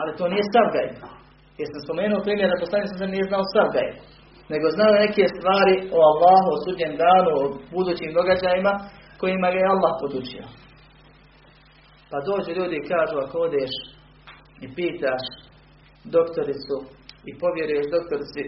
Ali 0.00 0.16
to 0.18 0.24
nije 0.32 0.50
stav 0.50 0.66
gajb. 0.76 0.94
Jer 1.58 1.66
sam 1.72 1.80
spomenuo 1.86 2.24
primjer 2.26 2.48
da 2.50 2.62
poslanik 2.64 2.88
sam 2.90 3.10
nije 3.14 3.30
znao 3.30 3.44
stav 3.52 3.68
gajb. 3.76 3.94
Nego 4.52 4.66
znao 4.76 5.00
neke 5.04 5.24
stvari 5.34 5.76
o 5.96 5.98
Allahu, 6.10 6.48
o 6.52 6.60
sudnjem 6.64 6.94
danu, 7.04 7.30
o 7.40 7.42
budućim 7.74 8.10
događajima 8.18 8.72
kojima 9.20 9.48
ga 9.52 9.58
je 9.60 9.72
Allah 9.74 9.92
podučio. 10.02 10.44
Pa 12.10 12.16
dođu 12.28 12.50
ljudi 12.58 12.76
i 12.78 12.88
kažu 12.92 13.16
ako 13.24 13.36
odeš 13.46 13.72
i 14.64 14.66
pitaš 14.76 15.24
doktoricu 16.16 16.76
i 17.28 17.30
povjeruješ 17.42 17.86
doktorici 17.96 18.42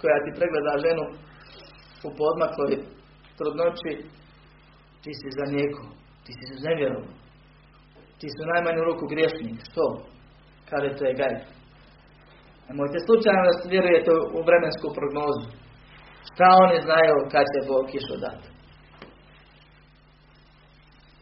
koja 0.00 0.16
ti 0.24 0.30
pregleda 0.38 0.82
ženu 0.86 1.04
u 2.06 2.08
podmakloj 2.20 2.72
trudnoći, 3.38 3.92
ti 5.02 5.10
si 5.20 5.28
za 5.38 5.44
nijeku, 5.52 5.84
ti 6.24 6.32
si 6.36 6.44
za 6.52 6.58
zemljerom, 6.66 7.04
ti 8.18 8.26
si 8.32 8.38
u 8.42 8.50
najmanju 8.52 8.80
ruku 8.88 9.04
griješnik. 9.12 9.56
Što? 9.68 9.84
Kaže 10.70 10.88
to 10.96 11.04
je 11.04 11.18
gajb. 11.20 11.40
Nemojte 12.72 12.98
slučajno 13.06 13.42
da 13.46 13.70
vjerujete 13.74 14.10
u 14.36 14.40
vremensku 14.48 14.86
prognozu. 14.98 15.46
Šta 16.28 16.46
oni 16.64 16.78
znaju 16.86 17.16
kad 17.32 17.44
će 17.52 17.68
Bog 17.70 17.84
kišu 17.90 18.16
dati? 18.24 18.48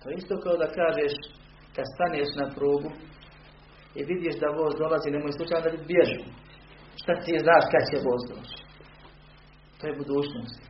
To 0.01 0.05
je 0.11 0.15
isto 0.21 0.35
kao 0.45 0.57
da 0.63 0.75
kažeš 0.81 1.15
kad 1.75 1.85
staneš 1.95 2.31
na 2.41 2.47
prugu 2.57 2.91
i 3.99 4.01
vidiš 4.11 4.35
da 4.43 4.57
voz 4.59 4.73
dolazi, 4.83 5.15
nemoj 5.15 5.33
slučajno 5.37 5.65
da 5.65 5.85
bježu. 5.91 6.23
Šta 7.01 7.13
ti 7.25 7.45
znaš 7.45 7.65
kad 7.73 7.83
će 7.91 7.97
voz 8.07 8.23
doći? 8.31 8.59
To 9.79 9.83
je 9.87 9.99
budućnost. 10.01 10.61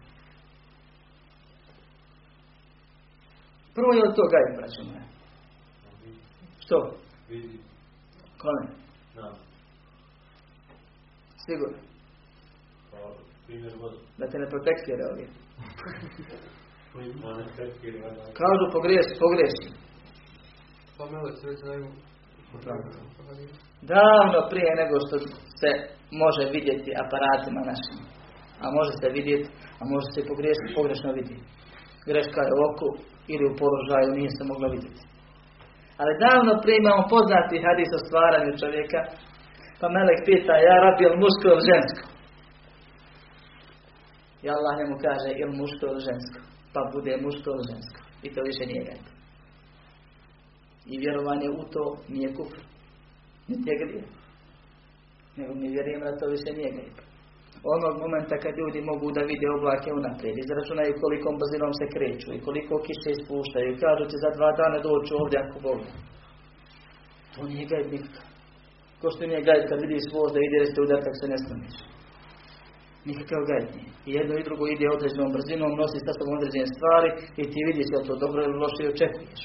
Prvo 3.76 3.90
je 3.92 4.06
od 4.08 4.14
toga 4.20 4.38
je, 4.42 4.56
braćo 4.58 4.82
moja. 4.88 5.06
Što? 6.62 6.76
Kome? 8.42 8.64
Sigurno. 11.50 11.78
Da 14.18 14.24
te 14.30 14.36
ne 14.42 14.48
protekstira 14.52 15.02
ovdje. 15.10 15.26
Kažu 18.40 18.64
već 21.48 21.58
znaju. 21.64 21.86
Davno 23.94 24.40
prije 24.50 24.70
nego 24.80 24.94
što 25.04 25.16
se 25.60 25.70
može 26.22 26.44
vidjeti 26.56 26.90
aparatima 27.04 27.60
našim. 27.70 27.98
A 28.62 28.64
može 28.78 28.92
se 29.00 29.08
vidjeti, 29.18 29.48
a 29.80 29.82
može 29.92 30.08
se 30.14 30.28
pogriješiti, 30.30 30.76
pogrešno 30.78 31.08
vidjeti. 31.18 31.44
Greška 32.08 32.40
je 32.46 32.54
u 32.56 32.60
oku 32.68 32.88
ili 33.32 33.44
u 33.50 33.56
položaju 33.60 34.16
nije 34.18 34.30
se 34.36 34.42
mogla 34.50 34.68
vidjeti. 34.76 35.02
Ali 36.00 36.20
davno 36.26 36.52
prije 36.62 36.76
imamo 36.78 37.02
poznati 37.14 37.64
hadis 37.66 37.90
o 37.98 38.04
stvaranju 38.06 38.60
čovjeka, 38.62 39.00
pa 39.80 39.86
Melek 39.88 40.20
pita, 40.26 40.54
ja 40.68 40.76
rabi 40.84 41.02
ili 41.04 41.16
muško 41.22 41.46
ili 41.54 41.66
žensko? 41.70 42.04
I 44.44 44.46
Allah 44.54 44.72
njemu 44.78 44.96
kaže, 45.06 45.30
ili 45.42 45.54
muško 45.60 45.84
ili 45.86 46.00
žensko? 46.08 46.38
Pa 46.74 46.80
bude 46.94 47.12
muško 47.24 47.48
ili 47.54 47.64
žensko. 47.70 48.00
I 48.26 48.28
to 48.34 48.40
više 48.50 48.64
nije 48.70 48.82
gajb. 48.88 49.06
I 50.92 50.94
vjerovanje 51.04 51.48
u 51.50 51.62
to 51.74 51.84
nije 52.14 52.34
kufr. 52.36 52.60
Niti 53.48 53.70
je. 53.70 54.04
Nego 55.36 55.52
mi 55.60 55.68
vjerujemo 55.74 56.04
da 56.04 56.20
to 56.20 56.26
više 56.34 56.50
nije 56.58 56.70
gajb. 56.76 56.96
Onog 57.74 57.94
momenta 58.02 58.36
kad 58.42 58.52
ljudi 58.60 58.80
mogu 58.90 59.06
da 59.16 59.28
vide 59.30 59.46
oblake 59.56 59.90
unaprijed, 60.00 60.36
izračunaju 60.38 61.00
kolikom 61.02 61.34
brzinom 61.40 61.72
se 61.80 61.86
kreću 61.94 62.28
i 62.32 62.42
koliko 62.46 62.74
kiše 62.86 63.10
ispuštaju 63.12 63.78
kažu 63.84 64.04
će 64.10 64.16
za 64.24 64.30
dva 64.36 64.50
dana 64.60 64.78
doći 64.86 65.12
ovdje 65.20 65.38
ako 65.44 65.56
Bog. 65.66 65.80
To 67.32 67.40
nije 67.50 67.66
gajb 67.70 67.86
nikakav. 67.92 68.29
Ko 69.00 69.06
što 69.12 69.22
nije 69.26 69.46
gajb 69.48 69.62
kad 69.68 69.78
vidiš 69.84 70.04
voz 70.14 70.30
da 70.34 70.40
ide 70.42 70.56
da 70.60 70.66
ste 70.70 70.78
udar 70.84 71.00
se 71.20 71.26
ne 71.32 71.38
staniš. 71.44 71.76
Nikakav 73.08 73.42
gajb 73.50 73.68
nije. 73.76 73.90
I 74.08 74.10
jedno 74.18 74.34
i 74.36 74.46
drugo 74.48 74.64
ide 74.66 74.86
određenom 74.96 75.30
brzinom, 75.36 75.70
nosi 75.80 75.98
sa 76.06 76.12
sobom 76.18 76.34
određene 76.38 76.68
stvari 76.76 77.10
i 77.40 77.42
ti 77.52 77.60
vidiš 77.70 77.88
je 77.92 78.06
to 78.08 78.14
dobro 78.24 78.40
ili 78.42 78.60
loše 78.62 78.82
i 78.84 78.92
očekuješ. 78.94 79.42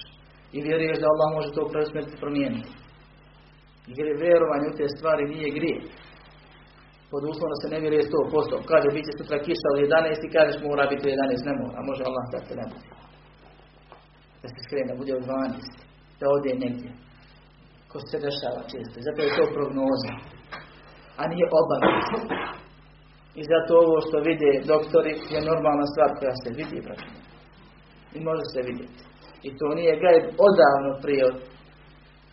I 0.56 0.58
vjeruješ 0.68 0.98
da 1.02 1.08
Allah 1.14 1.30
može 1.38 1.50
to 1.56 1.72
preusmjeriti 1.72 2.22
promijeniti. 2.24 2.72
Jer 3.98 4.08
vjerovanje 4.24 4.68
u 4.70 4.78
te 4.78 4.86
stvari 4.96 5.24
nije 5.34 5.56
grije. 5.58 5.80
Pod 7.12 7.22
uslovom 7.32 7.52
da 7.54 7.58
se 7.62 7.68
ne 7.74 7.80
vjeruje 7.84 8.10
100%. 8.12 8.70
Kaže, 8.72 8.88
bit 8.96 9.06
će 9.08 9.14
sutra 9.20 9.38
kiša 9.46 9.70
u 9.72 9.80
11 9.86 10.22
i 10.26 10.34
kažeš 10.38 10.58
mora 10.68 10.84
biti 10.92 11.04
u 11.06 11.12
11, 11.12 11.50
ne 11.50 11.54
mora. 11.62 11.80
Može 11.90 12.02
Allah 12.10 12.26
da 12.34 12.40
se 12.48 12.54
ne 12.60 12.66
bude. 12.72 12.90
Da 14.42 14.48
se 14.54 14.60
skrene, 14.66 14.92
bude 15.02 15.12
u 15.20 15.22
12. 15.22 15.30
Da 16.20 16.26
ode 16.36 16.52
negdje. 16.64 16.90
Ko 17.96 18.02
se 18.12 18.18
dešava 18.28 18.62
često. 18.72 18.98
Zato 19.08 19.20
je 19.26 19.36
to 19.38 19.46
prognoza. 19.56 20.14
A 21.20 21.22
nije 21.32 21.46
obavez. 21.62 22.06
I 23.40 23.42
zato 23.52 23.72
ovo 23.84 23.98
što 24.06 24.18
vide 24.28 24.52
doktori 24.74 25.14
je 25.34 25.40
normalna 25.52 25.86
stvar 25.92 26.10
koja 26.20 26.36
se 26.44 26.50
vidi, 26.60 26.86
braćo. 26.86 27.10
I 28.16 28.18
može 28.30 28.46
se 28.54 28.60
vidjeti. 28.70 29.02
I 29.48 29.50
to 29.58 29.68
nije 29.80 30.02
gajb 30.04 30.24
odavno 30.48 30.92
prije 31.04 31.26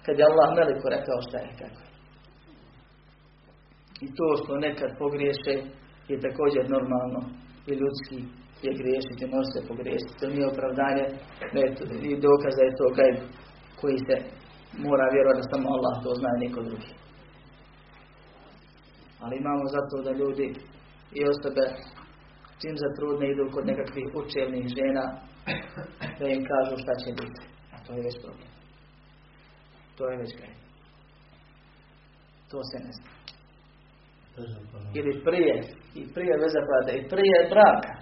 kad 0.04 0.14
je 0.18 0.28
Allah 0.30 0.48
veliko 0.60 0.86
rekao 0.96 1.18
šta 1.26 1.38
je 1.44 1.52
kako. 1.60 1.82
I 4.04 4.06
to 4.16 4.26
što 4.40 4.52
nekad 4.66 4.90
pogriješe 5.02 5.54
je 6.10 6.24
također 6.26 6.62
normalno 6.76 7.20
i 7.70 7.72
ljudski 7.80 8.18
je 8.66 8.72
griješiti, 8.80 9.32
može 9.34 9.48
se 9.54 9.68
pogriješiti. 9.70 10.18
To 10.20 10.26
nije 10.32 10.46
opravdanje 10.52 11.06
i 12.08 12.10
dokaz 12.28 12.54
je 12.64 12.78
to 12.80 12.86
gajb 12.98 13.16
koji 13.80 13.98
se 14.08 14.16
mora 14.86 15.06
vjerovati 15.14 15.40
da 15.42 15.50
samo 15.52 15.66
Allah 15.76 15.94
to 16.04 16.10
zna 16.20 16.30
i 16.34 16.42
niko 16.44 16.60
drugi. 16.62 16.90
Ali 19.22 19.34
imamo 19.36 19.64
zato 19.76 19.96
da 20.06 20.18
ljudi 20.20 20.46
i 21.18 21.20
osobe 21.32 21.64
čim 22.60 22.74
zatrudne 22.84 23.26
idu 23.30 23.44
kod 23.54 23.64
nekakvih 23.66 24.06
učelnih 24.20 24.66
žena 24.78 25.04
da 26.18 26.24
im 26.28 26.42
kažu 26.52 26.74
šta 26.82 26.94
će 27.02 27.10
biti. 27.20 27.42
A 27.74 27.76
to 27.84 27.90
je 27.96 28.02
već 28.06 28.16
problem. 28.24 28.48
To 29.96 30.02
je 30.10 30.16
već 30.22 30.30
gajb. 30.40 30.58
To 32.50 32.58
se 32.70 32.78
ne 32.84 32.92
zna. 32.98 33.10
Ili 34.98 35.12
prije, 35.26 35.54
i 36.00 36.02
prije 36.14 36.34
vezapada, 36.44 36.90
i 36.92 37.08
prije 37.12 37.38
braka. 37.54 37.92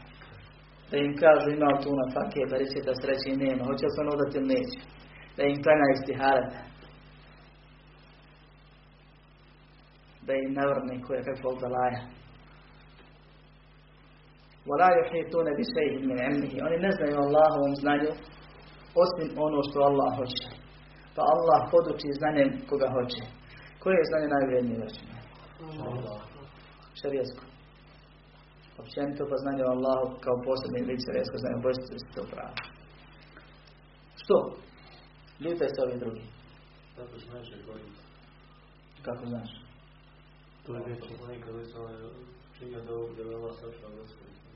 Da 0.91 0.97
im 0.97 1.17
kažu 1.25 1.51
ima 1.51 1.71
tu 1.83 1.91
na 2.01 2.07
fake, 2.15 2.43
da 2.51 2.57
reći 2.63 2.87
da 2.87 2.93
sreći 3.01 3.31
nema, 3.45 3.63
hoće 3.69 3.85
li 3.87 3.93
se 3.95 4.01
ono 4.01 4.13
udati 4.17 4.39
ili 4.39 4.49
neće 4.55 4.79
Da 5.40 5.44
im 5.44 5.64
klanja 5.64 5.88
istiharata. 5.94 6.60
Da 10.28 10.34
im 10.34 10.54
navrne 10.54 11.02
koje 11.08 11.24
kakvog 11.24 11.60
balaja. 11.62 12.02
وَلَا 14.70 14.90
يُحِيطُونَ 15.00 15.48
بِشَيْءٍ 15.60 15.94
مِنْ 16.10 16.18
عِلْمِهِ 16.26 16.54
Oni 16.68 16.78
ne 16.86 16.92
znaju 16.98 17.16
Allahovom 17.26 17.74
znanju 17.82 18.12
osim 19.04 19.28
ono 19.46 19.60
što 19.68 19.78
Allah 19.90 20.10
hoće. 20.20 20.48
Pa 21.16 21.22
Allah 21.34 21.60
poduči 21.72 22.18
znanjem 22.20 22.50
koga 22.70 22.88
hoće. 22.96 23.24
Koje 23.82 23.96
je 23.98 24.10
znanje 24.12 24.28
najvrednije 24.36 24.78
većine? 24.86 25.16
Šarijesko. 27.00 27.44
Općenito 28.82 29.24
pa 29.30 29.36
znanje 29.44 29.64
o 29.66 29.74
Allahu 29.76 30.06
kao 30.24 30.36
posebni 30.46 30.82
vid 30.88 31.00
šarijesko 31.06 31.38
znanje. 31.42 31.58
Bojite 31.66 31.82
se 32.02 32.08
to 32.16 32.24
pravo. 32.34 32.56
Što? 34.22 34.38
Ljutaj 35.45 35.69
se 35.75 35.81
ovi 35.85 35.97
drugi. 36.03 36.25
Kako 36.97 37.17
znaš? 37.27 37.47
Kako 39.07 39.27
znaš? 39.27 39.51
To 40.65 40.71
je 40.77 40.83
već. 40.87 41.03
Nekad 41.29 41.55
je 41.61 41.65
samo 41.73 41.89
činio 42.57 42.81
da 42.87 42.93
ovdje 42.95 43.25
sačuva 43.61 43.91
beskorisno. 43.99 44.51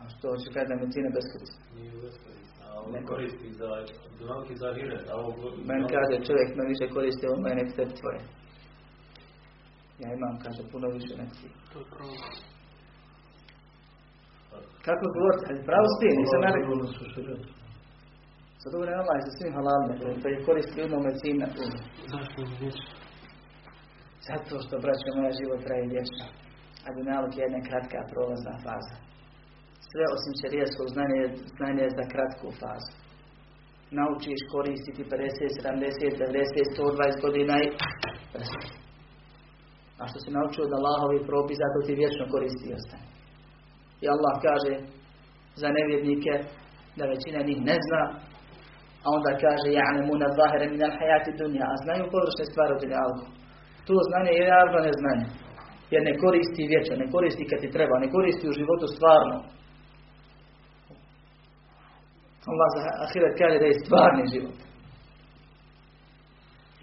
A 0.00 0.02
što 0.12 0.24
hoće 0.30 0.48
kada 0.54 0.68
da 0.68 0.74
medicina 0.80 1.08
beskorisna? 1.16 1.62
Nije 1.76 1.92
beskorisno. 2.06 2.58
A 2.64 2.90
Ne 2.94 2.98
ovo 3.00 3.08
koristi 3.10 3.48
za 3.60 3.68
dunavki 4.18 4.54
za 4.60 4.68
ovo 5.20 5.30
Meni 5.70 5.84
kaže 5.94 6.26
čovjek 6.28 6.50
me 6.56 6.64
više 6.72 6.86
koristi 6.96 7.24
ovo 7.28 7.36
moje 7.42 7.54
nek 7.60 7.70
tebi 7.76 7.94
tvoje. 8.00 8.20
Ja 10.02 10.08
imam, 10.16 10.34
kaže, 10.44 10.62
puno 10.72 10.86
više 10.96 11.14
nek 11.20 11.30
ti. 11.38 11.48
To 11.72 11.76
je 11.80 11.86
pravo. 11.92 12.16
Kako 14.86 15.04
govoriti? 15.16 15.44
Ali 15.48 15.66
pravo 15.70 15.86
stije, 15.94 16.10
nisam 16.20 16.38
Allah 16.38 16.48
narekao. 16.48 17.61
Zadovoljan 18.64 18.98
Allah 19.02 19.16
je 19.18 19.26
sa 19.26 19.32
svim 19.38 19.52
halalima, 19.58 19.94
to 20.00 20.04
je- 20.08 20.18
to 20.22 20.26
je 20.32 20.44
koristi 20.48 20.78
u 20.84 20.88
na 21.42 21.48
puno. 21.56 21.76
Je 22.38 22.44
vječno? 22.60 22.86
Zato 24.28 24.54
što, 24.64 24.74
braćo 24.84 25.08
moja, 25.16 25.32
život 25.40 25.60
traje 25.66 25.84
vječno. 25.94 26.24
A 26.86 26.88
dunjaluk 26.94 27.32
je 27.36 27.42
jedna 27.46 27.60
kratka 27.68 27.98
prolazna 28.12 28.54
faza. 28.64 28.96
Sve 29.90 30.04
osim 30.14 30.32
šerijeskog 30.42 30.86
znanja 30.94 31.16
je 31.22 31.28
znanje 31.56 31.86
za 31.98 32.04
kratku 32.12 32.46
fazu. 32.60 32.92
Naučiš 33.98 34.40
koristiti 34.54 35.02
50, 35.12 35.50
70, 35.62 36.12
90, 36.24 36.66
120 36.76 37.20
godina 37.24 37.54
i. 37.64 37.68
A 40.00 40.02
što 40.10 40.18
si 40.22 40.30
naučio 40.38 40.62
od 40.66 40.72
Allahovi 40.78 41.18
propisa, 41.30 41.66
to 41.74 41.80
ti 41.86 42.00
vječno 42.02 42.24
koristi 42.34 42.64
i 42.68 42.76
ostane. 42.78 43.06
I 44.02 44.04
Allah 44.14 44.34
kaže 44.46 44.72
za 45.62 45.68
nevjernike 45.78 46.32
da 46.98 47.04
većina 47.14 47.40
njih 47.48 47.60
ne 47.70 47.76
zna, 47.86 48.02
a 49.04 49.06
onda 49.16 49.30
kaže 49.44 49.68
ja'lemuna 49.78 50.28
zahire 50.38 50.66
min 50.72 50.82
al-hayati 50.88 51.30
dunja, 51.38 51.64
a 51.72 51.80
znaju 51.82 52.12
površne 52.14 52.44
stvari 52.50 52.70
od 52.74 52.80
dunjalku. 52.82 53.24
To 53.88 53.94
znanje 54.08 54.32
je 54.38 54.44
javno 54.54 54.78
neznanje. 54.88 55.26
Jer 55.92 56.00
ne 56.08 56.14
koristi 56.22 56.70
vječno, 56.72 56.94
ne 57.02 57.06
koristi 57.14 57.48
kad 57.50 57.58
ti 57.62 57.74
treba, 57.76 57.94
ne 58.04 58.08
koristi 58.16 58.44
u 58.48 58.56
životu 58.60 58.86
stvarno. 58.96 59.36
Allah 62.50 62.68
za 62.74 62.80
ahiret 63.04 63.34
kaže 63.40 63.56
da 63.62 63.66
je 63.68 63.80
stvarni 63.84 64.24
život. 64.34 64.58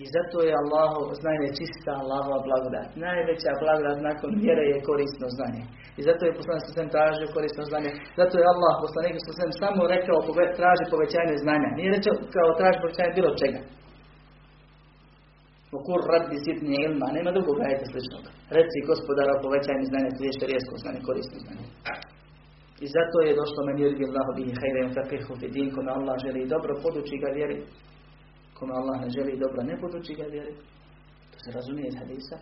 I 0.03 0.05
zato 0.15 0.37
je 0.47 0.53
Allahu 0.61 1.01
znanje 1.21 1.49
čista 1.59 1.91
Allahova 2.01 2.39
blagodat. 2.47 2.89
Najveća 3.05 3.51
blagodat 3.63 3.97
nakon 4.09 4.31
vjere 4.43 4.63
je 4.71 4.85
korisno 4.89 5.27
znanje. 5.37 5.63
I 5.99 6.01
zato 6.07 6.21
je 6.23 6.37
poslanik 6.39 6.63
sa 6.65 6.73
svem 6.75 6.89
tražio 6.95 7.33
korisno 7.37 7.63
znanje. 7.71 7.91
Zato 8.19 8.33
je 8.37 8.51
Allah 8.53 8.73
poslanik 8.85 9.15
sa 9.27 9.33
svem 9.37 9.51
samo 9.61 9.81
rekao 9.95 10.17
traži 10.59 10.85
povećanje 10.93 11.35
znanja. 11.43 11.69
Nije 11.77 11.89
rekao 11.95 12.15
kao 12.35 12.49
traži 12.59 12.77
povećanje 12.83 13.17
bilo 13.19 13.31
čega. 13.41 13.61
Ukur 15.77 15.99
rabbi 16.11 16.37
zidni 16.45 16.75
ilma, 16.85 17.07
nema 17.17 17.31
drugog 17.37 17.57
ajeta 17.65 17.85
sličnog. 17.91 18.23
Reci 18.57 18.87
gospodara 18.89 19.33
povećanje 19.45 19.85
znanja, 19.91 20.09
to 20.15 20.21
je 20.27 20.37
šerijesko 20.39 20.75
znanje, 20.83 20.99
korisno 21.09 21.37
znanje. 21.45 21.65
I 22.83 22.87
zato 22.95 23.17
je 23.27 23.39
došlo 23.41 23.59
meni 23.67 23.79
yuridi 23.83 24.05
Allahu 24.09 24.31
bihi 24.37 24.51
hajren 24.59 24.89
faqihu 24.95 25.33
fi 25.39 25.47
din, 25.55 25.67
kome 25.75 25.89
Allah 25.97 26.15
želi 26.25 26.51
dobro, 26.53 26.71
poduči 26.83 27.15
ga 27.23 27.29
vjeri 27.37 27.57
Kome 28.58 28.72
Allah 28.80 28.96
ne 29.00 29.08
želi 29.16 29.38
dobro, 29.42 29.62
ne 29.62 29.74
poduči 29.80 30.14
ga 30.14 30.26
vjeri. 30.34 30.54
To 31.32 31.36
se 31.44 31.50
razumije 31.58 31.86
iz 31.88 31.96
hadisa. 32.02 32.36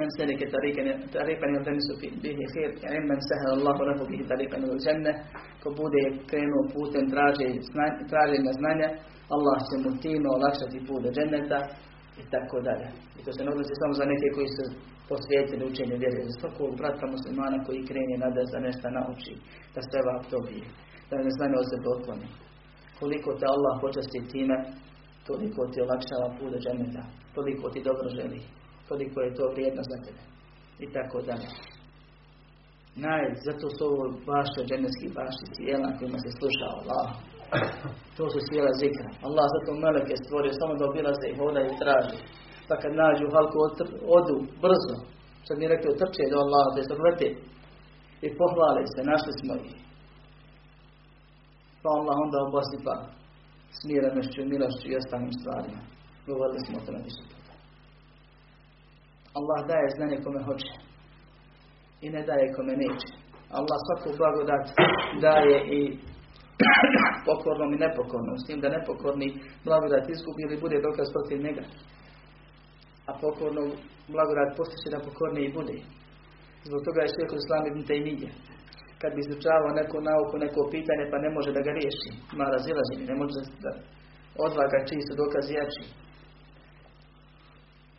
من 0.00 0.08
سلك 0.20 0.40
طريقا 0.56 0.82
طريقا 1.18 1.46
يلتمس 1.54 1.88
في- 2.00 2.16
به 2.24 2.38
خير 2.54 2.70
علما 2.90 3.16
سهل 3.30 3.48
الله 3.58 3.76
له 3.88 3.98
به 4.10 4.20
طريقا 4.32 4.56
الى 4.64 4.72
الجنه 4.76 5.12
ko 5.62 5.68
bude 5.80 6.02
krenuo 6.30 6.62
putem 6.74 7.04
traže 7.12 7.46
zna- 7.70 7.98
traženja 8.10 8.52
znanja 8.60 8.88
Allah 9.34 9.56
će 9.68 9.76
mu 9.82 9.90
time 10.04 10.26
olakšati 10.36 10.78
put 10.86 11.00
do 11.04 11.10
dženneta 11.16 11.58
i 12.20 12.24
tako 12.32 12.56
dalje. 12.68 12.88
I 13.18 13.20
to 13.24 13.30
se 13.36 13.40
ne 13.44 13.50
odnosi 13.52 13.74
samo 13.82 13.92
za 14.00 14.04
neke 14.12 14.28
koji 14.36 14.48
su 14.56 14.64
posvetili 15.10 15.62
učenju 15.70 15.96
vjere, 16.02 16.18
za 16.28 16.32
svakog 16.40 16.70
brata 16.80 17.04
muslimana 17.14 17.58
koji 17.66 17.86
krene 17.88 18.14
nada 18.24 18.42
za 18.52 18.58
nešto 18.66 18.86
nauči, 18.96 19.32
da 19.74 19.80
se 19.90 19.98
vak 20.08 20.22
dobije, 20.34 20.66
da 21.08 21.14
ne 21.26 21.30
znanje 21.36 21.56
od 21.62 21.66
sebe 21.72 21.86
otkloni. 21.96 22.28
Koliko 23.03 23.29
te 23.39 23.45
Allah 23.55 23.73
počasti 23.85 24.19
time, 24.33 24.57
toliko 25.27 25.61
ti 25.71 25.77
olakšava 25.85 26.27
put 26.37 26.49
do 26.53 26.59
dženneta, 26.63 27.03
toliko 27.35 27.65
ti 27.73 27.79
dobro 27.89 28.07
želi, 28.17 28.39
toliko 28.89 29.17
je 29.21 29.35
to 29.37 29.43
vrijedno 29.53 29.81
za 29.91 29.97
tebe. 30.05 30.23
I 30.83 30.85
tako 30.95 31.17
dalje. 31.27 31.49
Naj, 33.03 33.23
zato 33.47 33.65
su 33.75 33.81
ovo 33.89 34.03
bašte 34.29 34.59
dženevski 34.69 35.07
bašti 35.17 35.45
cijela 35.55 35.87
kojima 35.97 36.19
se 36.23 36.29
sluša 36.39 36.67
Allah. 36.75 37.07
To 38.15 38.23
su 38.33 38.39
cijela 38.47 38.71
zikra. 38.81 39.09
Allah 39.27 39.45
zato 39.55 39.71
meleke 39.85 40.15
stvorio 40.23 40.59
samo 40.59 40.73
da 40.79 40.83
obilaze 40.91 41.27
i 41.29 41.37
hodaju 41.39 41.67
i 41.69 41.79
traži. 41.81 42.17
Pa 42.67 42.73
kad 42.81 42.91
nađu 43.01 43.25
halku 43.35 43.57
odu 44.17 44.35
brzo. 44.63 44.95
Sad 45.45 45.55
mi 45.57 45.71
rekli 45.73 45.99
trče 46.01 46.23
do 46.31 46.37
Allaha, 46.45 46.69
da 46.75 46.81
se 46.87 46.95
vrte. 47.01 47.27
I 48.25 48.27
pohvale 48.39 48.81
se, 48.93 49.01
našli 49.11 49.33
smo 49.39 49.53
ih. 49.67 49.73
Pa 51.83 51.89
Allah 51.97 52.15
onda 52.25 52.37
obosipa 52.47 52.95
smirenošću, 53.79 54.41
milošću 54.53 54.85
i 54.89 54.99
ostalim 55.01 55.31
stvarima. 55.39 55.81
Govorili 56.27 56.59
smo 56.65 56.75
o 56.77 56.85
tome 56.85 56.99
više 57.07 57.23
puta. 57.29 57.53
Allah 59.37 59.59
daje 59.71 59.95
znanje 59.95 60.17
kome 60.23 60.41
hoće 60.47 60.73
i 62.05 62.07
ne 62.15 62.21
daje 62.29 62.53
kome 62.55 62.73
neće. 62.83 63.09
Allah 63.59 63.77
svaku 63.85 64.09
blagodat 64.21 64.65
daje 65.27 65.57
i 65.77 65.79
pokornom 67.27 67.69
i 67.73 67.81
nepokornom, 67.85 68.37
s 68.37 68.45
tim 68.47 68.59
da 68.63 68.75
nepokorni 68.77 69.27
blagodat 69.67 70.05
izgubi 70.09 70.41
ili 70.43 70.61
bude 70.63 70.77
dokaz 70.87 71.07
protiv 71.15 71.37
njega. 71.45 71.65
A 73.09 73.11
pokornu 73.23 73.63
blagodat 74.13 74.49
postiče 74.57 74.89
da 74.93 75.05
pokorni 75.07 75.41
i 75.45 75.53
bude. 75.57 75.77
Zbog 76.67 76.79
toga 76.85 76.99
je 77.01 77.13
šeheh 77.13 77.31
Islam 77.41 77.63
ibn 77.65 77.81
Taymiye. 77.89 78.29
Kad 79.03 79.11
bi 79.15 79.21
izučavao 79.25 79.77
neku 79.79 79.97
nauku, 80.09 80.35
neko 80.45 80.61
pitanje, 80.75 81.05
pa 81.11 81.17
ne 81.25 81.29
može 81.35 81.49
da 81.57 81.61
ga 81.65 81.71
riješi. 81.79 82.09
Ima 82.35 82.45
razilaženje, 82.55 83.05
ne 83.11 83.15
može 83.21 83.39
da 83.65 83.71
odvaga 84.45 84.77
čiji 84.87 85.01
su 85.07 85.13
dokazi 85.21 85.51
jači. 85.59 85.83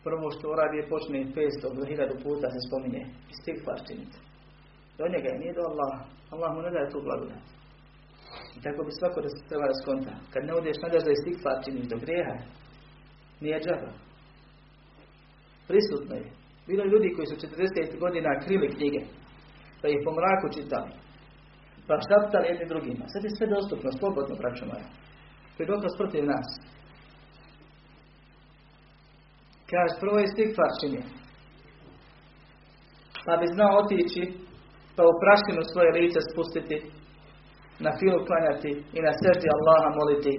Prvo 0.05 0.25
što 0.35 0.43
uradi 0.53 0.75
je 0.77 0.89
počne 0.93 1.17
500 1.35 1.75
do 1.77 1.81
1000 1.81 2.23
puta 2.23 2.47
se 2.53 2.59
spominje. 2.67 3.03
Istigfar 3.33 3.79
činiti. 3.87 4.17
Do 4.99 5.05
njega 5.13 5.27
je, 5.29 5.41
nije 5.41 5.53
do 5.57 5.63
Allaha. 5.71 6.01
Allah 6.33 6.49
mu 6.53 6.61
ne 6.61 6.71
daje 6.75 6.93
tu 6.93 6.99
blagodat. 7.07 7.45
I 8.57 8.59
tako 8.65 8.79
bi 8.85 8.91
svako 8.99 9.17
da 9.21 9.29
treba 9.49 9.65
da 9.71 9.79
skonta. 9.81 10.13
Kad 10.33 10.41
ne 10.45 10.53
odeš 10.59 10.77
nadaš 10.83 11.03
da 11.07 11.11
istigfar 11.13 11.57
činiš 11.65 11.85
do 11.91 11.97
grijeha, 12.03 12.35
nije 13.43 13.63
džaba. 13.63 13.91
Prisutno 15.69 16.13
je. 16.21 16.27
Bilo 16.67 16.81
je 16.83 16.91
ljudi 16.93 17.15
koji 17.15 17.27
su 17.27 17.35
40 17.35 17.99
godina 18.03 18.39
krili 18.43 18.67
knjige, 18.75 19.01
pa 19.85 19.89
ih 19.89 20.01
po 20.05 20.11
mraku 20.17 20.47
čitali. 20.57 20.91
Pa 21.87 21.93
štaptali 22.05 22.45
jedni 22.51 22.65
drugima. 22.71 23.03
Sad 23.11 23.21
je 23.23 23.31
sve 23.37 23.47
dostupno, 23.55 23.89
slobodno, 23.99 24.33
braćo 24.41 24.63
moja. 24.71 24.87
To 25.53 25.57
je 25.63 25.97
protiv 25.99 26.23
nas. 26.33 26.47
Kaže, 29.71 29.93
prvo 30.01 30.17
je 30.19 30.31
stikfar 30.33 30.71
čini. 30.79 31.01
Pa 33.25 33.33
bi 33.39 33.47
znao 33.55 33.79
otići, 33.81 34.23
pa 34.95 35.01
u 35.11 35.19
prašinu 35.23 35.61
svoje 35.71 35.89
lice 35.97 36.19
spustiti, 36.29 36.77
na 37.85 37.91
filu 37.99 38.19
klanjati 38.27 38.71
i 38.97 38.99
na 39.07 39.11
seždi 39.21 39.47
Allaha 39.55 39.89
moliti 39.97 40.33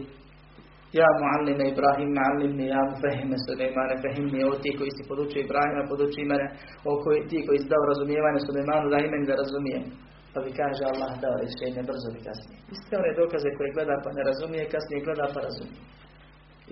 Ja 1.01 1.09
muallime 1.21 1.65
Ibrahim, 1.73 2.11
muallimni, 2.19 2.67
ja 2.75 2.83
mufehime 2.91 3.37
Suleimane, 3.47 3.95
fehimni, 4.05 4.41
o 4.51 4.53
ti 4.63 4.71
koji 4.79 4.91
si 4.97 5.09
podučio 5.11 5.41
Ibrahima, 5.43 5.91
poduči 5.93 6.23
mene, 6.31 6.47
o 6.91 6.93
koji, 7.03 7.21
ti 7.31 7.39
koji 7.47 7.59
si 7.63 7.73
dao 7.73 7.85
razumijevanje 7.91 8.41
Suleimanu, 8.47 8.87
da 8.93 8.99
i 8.99 9.11
meni 9.13 9.27
da 9.31 9.41
razumijem. 9.43 9.85
Pa 10.33 10.39
bi 10.45 10.51
kaže 10.61 10.83
Allah 10.93 11.13
dao 11.25 11.37
rješenje, 11.43 11.83
brzo 11.89 12.09
bi 12.15 12.21
kasnije. 12.27 12.59
Iste 12.75 12.93
one 13.01 13.11
dokaze 13.21 13.49
koje 13.57 13.69
gleda 13.75 13.97
pa 14.05 14.11
ne 14.17 14.23
razumije, 14.31 14.73
kasnije 14.75 15.05
gleda 15.07 15.27
pa 15.35 15.41
razumije. 15.49 15.83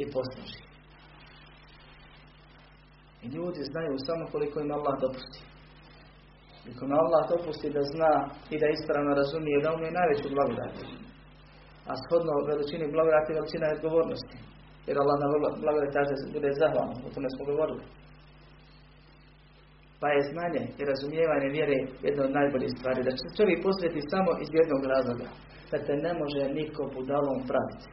I 0.02 0.04
posluži. 0.14 0.60
I 3.24 3.26
ljudi 3.36 3.60
znaju 3.70 3.94
samo 4.08 4.24
koliko 4.32 4.56
im 4.60 4.70
Allah 4.76 4.94
dopusti. 5.04 5.40
I 6.68 6.70
kome 6.78 6.94
Allah 7.04 7.22
dopusti 7.32 7.74
da 7.76 7.82
zna 7.92 8.12
i 8.54 8.56
da 8.62 8.66
ispravno 8.68 9.12
razumije 9.20 9.62
da 9.62 9.72
on 9.72 9.82
je 9.84 9.98
najveću 9.98 10.28
blagodat. 10.34 10.74
A 11.90 11.92
shodno 12.02 12.32
veličini 12.50 12.92
blagodati 12.94 13.36
veličina 13.36 13.66
je 13.66 13.76
odgovornosti. 13.78 14.36
Jer 14.86 14.96
Allah 14.98 15.16
na 15.20 15.28
blagodat 15.64 15.90
kaže 15.96 16.14
bude 16.36 16.50
zahvalan, 16.60 16.98
o 17.06 17.08
tome 17.14 17.28
smo 17.34 17.42
govorili. 17.50 17.84
Pa 20.00 20.08
je 20.14 20.28
znanje 20.32 20.62
i 20.80 20.82
razumijevanje 20.90 21.48
vjere 21.56 21.78
jedna 22.06 22.22
od 22.24 22.32
najboljih 22.38 22.72
stvari. 22.76 23.06
Da 23.06 23.12
će 23.18 23.36
čovjek 23.38 23.58
posvjeti 23.66 24.10
samo 24.12 24.30
iz 24.44 24.50
jednog 24.58 24.82
razloga. 24.94 25.28
Da 25.70 25.76
te 25.86 25.94
ne 26.06 26.12
može 26.20 26.42
niko 26.58 26.82
budalom 26.96 27.38
praviti. 27.50 27.88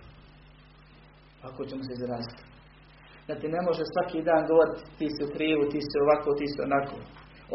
Ako 1.48 1.60
ćemo 1.70 1.82
se 1.84 1.92
izraziti. 1.94 2.44
Da 3.28 3.34
ti 3.40 3.48
ne 3.56 3.62
može 3.68 3.84
svaki 3.94 4.20
dan 4.30 4.42
govoriti 4.50 4.82
ti 5.00 5.08
si 5.16 5.24
krivu, 5.36 5.64
ti 5.72 5.80
si 5.88 5.96
ovako, 6.04 6.30
ti 6.40 6.48
si 6.52 6.58
onako. 6.68 6.96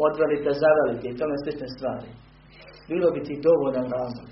Odveli 0.07 0.37
te, 0.43 0.51
zaveli 0.63 0.95
te 1.01 1.07
i 1.09 1.17
tome 1.19 1.35
slične 1.43 1.67
stvari. 1.75 2.09
Bilo 2.89 3.07
bi 3.15 3.21
ti 3.27 3.43
dovoljan 3.47 3.87
razlog. 3.97 4.29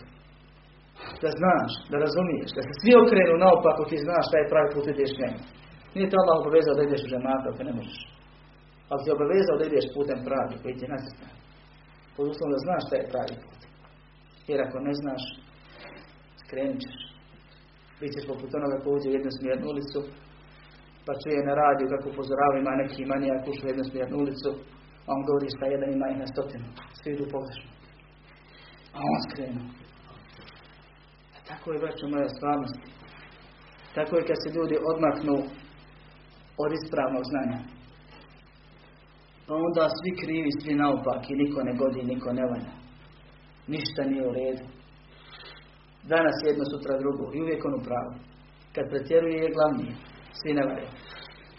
Da 1.23 1.29
znaš, 1.41 1.71
da 1.91 1.95
razumiješ, 2.05 2.49
da 2.57 2.61
se 2.67 2.73
svi 2.81 2.91
okrenu 3.03 3.33
naopako 3.45 3.81
ti 3.89 3.97
znaš 4.05 4.23
šta 4.27 4.35
je 4.37 4.51
pravi 4.51 4.69
put 4.73 4.85
ideš 4.87 5.11
njemu. 5.21 5.39
Nije 5.95 6.09
te 6.09 6.15
Allah 6.21 6.35
obavezao 6.39 6.77
da 6.77 6.83
ideš 6.83 7.01
u 7.03 7.09
džemata 7.11 7.47
ako 7.49 7.61
ne 7.69 7.73
možeš. 7.79 7.99
Ali 8.89 9.01
ti 9.03 9.15
obavezao 9.17 9.55
da 9.59 9.65
ideš 9.65 9.85
putem 9.95 10.19
pravi 10.27 10.55
koji 10.61 10.73
ti 10.77 10.83
je 10.85 10.93
nasistan. 10.95 11.31
Pod 12.15 12.25
uslovom 12.31 12.51
da 12.53 12.59
znaš 12.65 12.81
šta 12.87 12.95
je 12.95 13.09
pravi 13.13 13.35
put. 13.43 13.61
Jer 14.49 14.59
ako 14.61 14.77
ne 14.87 14.93
znaš, 15.01 15.23
skrenut 16.41 16.79
ćeš. 16.85 16.97
Bićeš 17.99 18.25
poput 18.31 18.49
onoga 18.59 18.77
ko 18.83 18.87
uđe 18.95 19.07
u 19.09 19.15
jednu 19.17 19.31
smjernu 19.37 19.65
ulicu, 19.73 19.99
pa 21.05 21.11
čuje 21.21 21.47
na 21.49 21.53
radiju 21.61 21.87
kako 21.93 22.05
upozorava 22.09 22.55
ima 22.57 22.81
neki 22.83 23.01
manijak 23.11 23.43
ušao 23.51 23.65
u 23.65 23.71
jednu 23.71 23.85
smjernu 23.89 24.15
ulicu, 24.23 24.49
a 25.05 25.09
on 25.15 25.21
govori 25.29 25.55
šta 25.55 25.65
jedan 25.65 25.89
ima 25.93 26.07
i 26.09 26.19
na 26.21 26.27
stotinu. 26.33 26.67
Svi 26.99 27.09
idu 27.13 27.25
pogrešno. 27.35 27.69
A 28.97 28.99
on 29.13 29.19
skrenuo. 29.27 29.67
Tako 31.47 31.71
je, 31.71 31.79
braćo 31.79 32.07
moja, 32.07 32.29
stvarnost. 32.29 32.79
Tako 33.95 34.13
je 34.17 34.27
kad 34.29 34.37
se 34.43 34.49
ljudi 34.57 34.75
odmaknu 34.91 35.35
od 36.63 36.69
ispravnog 36.79 37.23
znanja. 37.31 37.59
Pa 39.47 39.53
onda 39.67 39.83
svi 39.99 40.11
krivi, 40.21 40.51
svi 40.61 40.73
naopak 40.75 41.21
i 41.29 41.39
niko 41.41 41.59
ne 41.67 41.73
godi, 41.79 42.01
niko 42.13 42.29
ne 42.33 42.45
valja. 42.51 42.73
Ništa 43.73 44.01
nije 44.09 44.27
u 44.29 44.33
redu. 44.39 44.65
Danas 46.13 46.37
jedno, 46.47 46.63
sutra 46.71 46.93
drugo 47.03 47.25
i 47.33 47.41
uvijek 47.41 47.65
on 47.65 47.75
u 47.79 47.85
pravu. 47.87 48.13
Kad 48.75 48.85
pretjeruje 48.89 49.37
je 49.41 49.53
glavnije, 49.55 49.93
svi 50.39 50.51
ne 50.53 50.63
valja. 50.69 50.89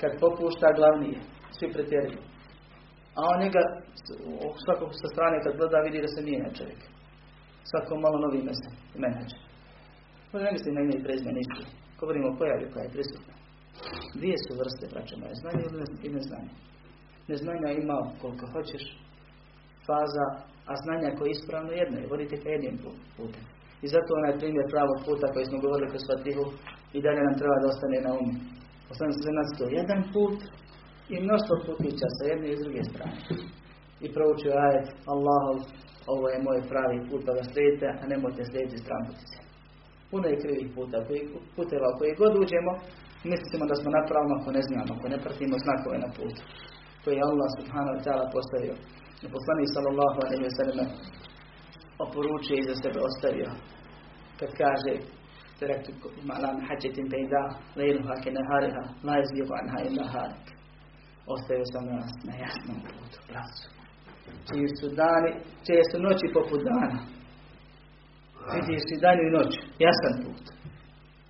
Kad 0.01 0.21
popušta 0.21 0.77
glavnije, 0.79 1.19
svi 1.57 1.67
pretjeruju. 1.75 2.21
A 3.17 3.21
on 3.33 3.39
njega 3.45 3.63
svakog 4.65 4.91
sa 5.01 5.07
strane 5.13 5.37
kad 5.45 5.57
gleda 5.59 5.79
vidi 5.87 6.05
da 6.05 6.09
se 6.15 6.21
mijenja 6.23 6.51
čovjek. 6.59 6.81
Svako 7.71 7.93
malo 8.05 8.19
novi 8.19 8.41
mese, 8.49 8.69
menadžer. 9.03 9.46
Ne 10.45 10.53
mislim 10.57 10.75
na 10.75 10.81
ime 10.81 10.95
i 10.97 11.05
prezme. 11.05 11.31
Govorimo 12.01 12.27
o 12.29 12.37
pojavi 12.39 12.67
koja 12.73 12.83
je 12.85 12.95
prisutna. 12.97 13.35
Dvije 14.19 14.37
su 14.45 14.53
vrste, 14.61 14.85
braće 14.93 15.15
moje, 15.21 15.35
znanje 15.43 15.65
i 16.07 16.09
neznanje. 16.17 16.53
Neznanja 17.31 17.71
ima 17.73 17.97
koliko 18.21 18.45
hoćeš, 18.55 18.85
faza, 19.87 20.27
a 20.71 20.73
znanja 20.83 21.17
koje 21.17 21.27
je 21.29 21.37
ispravno 21.37 21.71
jedno 21.73 21.97
je, 21.99 22.11
vodite 22.13 22.37
ka 22.43 22.49
jednim 22.49 22.77
putem. 23.17 23.45
I 23.85 23.87
zato 23.95 24.11
onaj 24.19 24.39
primjer 24.41 24.67
pravog 24.75 24.99
puta 25.07 25.27
koji 25.33 25.45
smo 25.49 25.63
govorili 25.65 25.93
kroz 25.93 26.05
Fatihu 26.11 26.45
i 26.97 26.99
dalje 27.05 27.23
nam 27.25 27.39
treba 27.41 27.57
da 27.63 27.71
ostane 27.73 27.99
na 28.07 28.13
umu. 28.21 28.35
Ostane 28.93 29.13
se 29.13 29.39
nas 29.39 29.51
to 29.59 29.65
jedan 29.79 30.01
put 30.15 30.39
i 31.13 31.15
mnoštvo 31.27 31.55
putića 31.67 32.09
sa 32.17 32.23
jedne 32.33 32.49
i 32.51 32.61
druge 32.63 32.83
strane. 32.91 33.19
I 34.05 34.07
proučio 34.15 34.53
ajet 34.67 34.89
Allahov, 35.13 35.59
ovo 36.15 36.27
je 36.33 36.45
moj 36.47 36.61
pravi 36.71 36.99
put, 37.09 37.21
pa 37.27 37.33
ga 37.39 37.45
slijedite, 37.51 37.87
a 38.01 38.03
nemojte 38.13 38.43
slijediti 38.45 38.85
stranputice 38.85 39.46
Puno 40.16 40.26
je 40.28 40.42
krivih 40.44 40.70
puta, 40.76 40.98
puteva 41.56 41.90
koji 41.98 42.20
god 42.22 42.34
uđemo, 42.44 42.74
mislimo 43.32 43.64
da 43.72 43.76
smo 43.80 43.90
na 43.98 44.02
pravom 44.10 44.32
ako 44.38 44.50
ne 44.58 44.62
znamo, 44.68 44.92
ako 44.96 45.08
ne 45.14 45.18
pratimo 45.24 45.56
znakove 45.66 45.98
na 46.06 46.10
putu. 46.18 46.42
To 47.04 47.08
je 47.12 47.28
Allah 47.30 47.50
subhanahu 47.60 47.96
wa 47.98 48.04
ta'ala 48.06 48.26
postavio. 48.36 48.76
I 49.26 49.28
poslanik 49.36 49.70
sallallahu 49.76 50.18
alaihi 50.26 50.44
wa 50.50 50.56
sallam 50.60 50.90
oporučuje 52.04 52.58
i 52.60 52.68
za 52.70 52.76
sebe 52.84 53.00
ostavio. 53.10 53.50
Kad 54.40 54.52
kaže 54.62 54.94
تركت 55.62 55.88
على 56.30 56.50
محجة 56.60 56.98
بيضاء 57.14 57.50
ليلها 57.78 58.14
كنهارها 58.24 58.84
لا 59.04 59.16
يزيغ 59.22 59.50
عنها 59.60 59.80
إلا 59.88 60.04
هالك 60.16 60.46
ostavio 61.34 61.66
sam 61.74 61.86
nas 61.86 62.12
na 62.28 62.34
jasnom 62.44 62.78
putu, 62.88 63.20
pracu. 63.30 63.68
Čiji 64.48 64.68
su 64.80 64.88
dani, 65.02 65.32
čije 65.66 65.82
su 65.92 65.98
noći 66.08 66.28
poput 66.38 66.62
dana. 66.70 67.00
Vidiš 68.55 68.85
i 68.95 69.01
danju 69.05 69.25
i 69.27 69.35
noć, 69.39 69.53
jasan 69.85 70.15
put. 70.25 70.45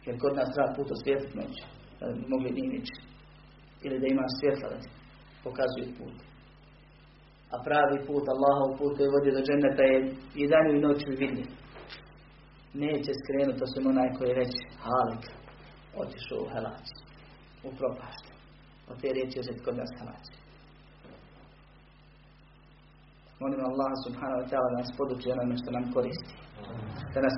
Jer 0.06 0.14
kod 0.22 0.32
nas 0.38 0.48
treba 0.54 0.76
put 0.76 0.88
osvijetliti 0.96 1.38
noć, 1.40 1.54
da 1.98 2.04
bi 2.12 2.20
mogli 2.32 2.58
njimići. 2.58 2.96
Ili 3.84 4.00
da 4.00 4.06
ima 4.06 4.26
svjetla 4.38 4.68
da 4.72 4.78
pokazuje 5.44 5.88
put. 5.98 6.16
A 7.54 7.56
pravi 7.66 7.98
put, 8.08 8.24
Allahov 8.34 8.70
put 8.78 8.92
koji 8.96 9.14
vodi 9.14 9.30
do 9.36 9.42
dženeta 9.46 9.82
je 9.92 9.98
i 10.40 10.48
danju 10.52 10.72
i 10.74 10.84
noću 10.86 11.10
vidljiv. 11.22 11.48
Neće 12.84 13.12
skrenuti 13.20 13.64
osim 13.66 13.84
onaj 13.92 14.10
koji 14.16 14.28
je 14.28 14.40
već 14.42 14.52
halik, 14.84 15.24
otišao 16.02 16.38
u 16.42 16.50
helac, 16.52 16.86
u 17.66 17.70
propaštu. 17.78 18.32
Od 18.90 18.96
te 19.00 19.08
riječi 19.16 19.40
uzeti 19.42 19.64
kod 19.64 19.76
nas 19.76 19.92
halac. 19.98 20.24
Molim 23.40 23.60
Allah 23.70 23.92
subhanahu 24.06 24.40
wa 24.42 24.48
ta'ala 24.50 24.68
da 24.72 24.78
nas 24.82 24.90
poduči 24.98 25.32
onome 25.34 25.54
što 25.60 25.70
nam 25.76 25.92
koristi. 25.94 26.45
Da 27.14 27.18
nas 27.26 27.34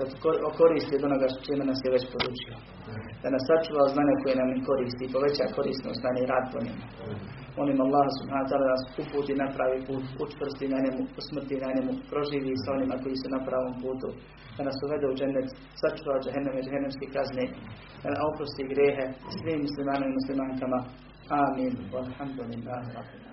koristi 0.61 0.97
od 0.99 1.05
onoga 1.09 1.27
što 1.31 1.41
čime 1.47 1.65
nas 1.71 1.81
je 1.85 1.95
već 1.97 2.05
podučio. 2.15 2.55
Da 3.23 3.29
nas 3.35 3.43
sačuva 3.49 3.85
znanja 3.95 4.15
koje 4.23 4.35
nam 4.41 4.51
koristi 4.69 5.03
i 5.05 5.13
poveća 5.15 5.55
korisnost 5.57 6.01
znanja 6.03 6.21
i 6.23 6.31
rad 6.33 6.45
po 6.53 6.59
njemu. 6.65 6.85
Molim 7.59 7.79
Allah 7.87 8.07
subhanahu 8.19 8.47
wa 8.47 8.51
ta'ala 8.51 8.67
da 8.69 8.75
nas 8.77 8.85
uputi 9.03 9.33
na 9.43 9.47
pravi 9.57 9.79
put, 9.89 10.05
učvrsti 10.25 10.67
na 10.75 10.79
njemu, 10.85 11.01
usmrti 11.21 11.57
na 11.65 11.71
njemu, 11.77 11.93
proživi 12.11 12.53
sa 12.63 12.69
onima 12.77 12.97
koji 13.03 13.17
su 13.21 13.27
na 13.37 13.41
pravom 13.47 13.75
putu. 13.83 14.09
Da 14.57 14.63
nas 14.69 14.79
uvede 14.87 15.07
u 15.09 15.17
džennet, 15.19 15.49
sačuva 15.81 16.13
od 16.17 16.23
džehenneme, 16.25 16.61
džehennemske 16.65 17.07
kazne, 17.15 17.45
da 18.03 18.07
nas 18.13 18.21
oprosti 18.29 18.71
grehe 18.73 19.05
svim 19.39 19.61
muslimanima 19.67 20.11
i 20.11 20.19
muslimankama. 20.19 20.79
Amin. 21.45 21.73
Walhamdulillahi 21.95 22.89
rabbil 22.97 23.28